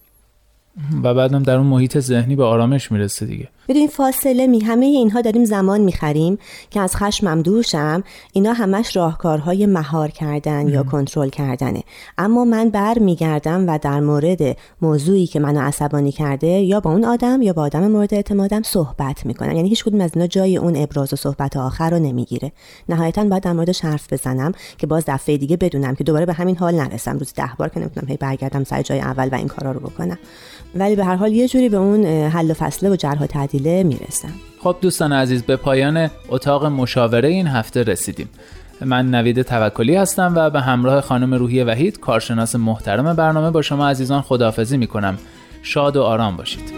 و 1.02 1.14
بعدم 1.14 1.42
در 1.42 1.56
اون 1.56 1.66
محیط 1.66 1.98
ذهنی 1.98 2.36
به 2.36 2.44
آرامش 2.44 2.92
می‌رسه 2.92 3.26
دیگه. 3.26 3.48
بدون 3.68 3.86
فاصله 3.86 4.46
می 4.46 4.60
همه 4.60 4.86
اینها 4.86 5.20
داریم 5.20 5.44
زمان 5.44 5.80
می‌خریم 5.80 6.38
که 6.70 6.80
از 6.80 6.96
خشمم 6.96 7.42
دور 7.42 7.62
شم 7.62 8.04
اینا 8.32 8.52
همش 8.52 8.96
راهکارهای 8.96 9.66
مهار 9.66 10.08
کردن 10.08 10.68
یا 10.68 10.82
کنترل 10.82 11.28
کردنه. 11.28 11.82
اما 12.18 12.44
من 12.44 12.70
بر 12.70 12.98
میگردم 12.98 13.68
و 13.68 13.78
در 13.78 14.00
مورد 14.00 14.56
موضوعی 14.82 15.26
که 15.26 15.40
منو 15.40 15.60
عصبانی 15.60 16.12
کرده 16.12 16.46
یا 16.46 16.80
با 16.80 16.90
اون 16.90 17.04
آدم 17.04 17.42
یا 17.42 17.52
با 17.52 17.62
آدم 17.62 17.88
مورد 17.90 18.14
اعتمادم 18.14 18.62
صحبت 18.62 19.26
می‌کنم. 19.26 19.56
یعنی 19.56 19.68
هیچ 19.68 19.84
کدوم 19.84 20.00
از 20.00 20.10
اینا 20.14 20.26
جای 20.26 20.56
اون 20.56 20.76
ابراز 20.76 21.12
و 21.12 21.16
صحبت 21.16 21.56
آخر 21.56 21.90
رو 21.90 21.98
نمی‌گیره. 21.98 22.52
نهایتا 22.88 23.24
باید 23.24 23.42
در 23.42 23.52
موردش 23.52 23.80
حرف 23.80 24.12
بزنم 24.12 24.52
که 24.78 24.86
باز 24.86 25.04
دفعه 25.06 25.36
دیگه 25.36 25.56
بدونم 25.56 25.94
که 25.94 26.04
دوباره 26.04 26.26
به 26.26 26.32
همین 26.32 26.56
حال 26.56 26.74
نرسم. 26.74 27.18
روز 27.18 27.32
ده 27.34 27.50
بار 27.58 27.68
که 27.68 27.80
نمی‌تونم 27.80 28.08
هی 28.08 28.16
برگردم 28.16 28.64
سر 28.64 28.82
جای 28.82 29.00
اول 29.00 29.28
و 29.32 29.34
این 29.34 29.48
کارا 29.48 29.72
رو 29.72 29.80
بکنم. 29.80 30.18
ولی 30.74 30.96
به 30.96 31.04
هر 31.04 31.16
حال 31.16 31.32
یه 31.32 31.48
جوری 31.48 31.68
به 31.68 31.76
اون 31.76 32.06
حل 32.06 32.50
و 32.50 32.54
فصله 32.54 32.90
و 32.90 32.96
جرح 32.96 33.22
و 33.22 33.26
تعدیله 33.26 33.82
می‌رسم. 33.82 34.32
خب 34.62 34.76
دوستان 34.80 35.12
عزیز 35.12 35.42
به 35.42 35.56
پایان 35.56 36.10
اتاق 36.28 36.66
مشاوره 36.66 37.28
این 37.28 37.46
هفته 37.46 37.82
رسیدیم. 37.82 38.28
من 38.80 39.10
نوید 39.10 39.42
توکلی 39.42 39.96
هستم 39.96 40.32
و 40.36 40.50
به 40.50 40.60
همراه 40.60 41.00
خانم 41.00 41.34
روحی 41.34 41.62
وحید 41.62 42.00
کارشناس 42.00 42.56
محترم 42.56 43.16
برنامه 43.16 43.50
با 43.50 43.62
شما 43.62 43.88
عزیزان 43.88 44.22
خداحافظی 44.22 44.76
می‌کنم. 44.76 45.18
شاد 45.62 45.96
و 45.96 46.02
آرام 46.02 46.36
باشید. 46.36 46.72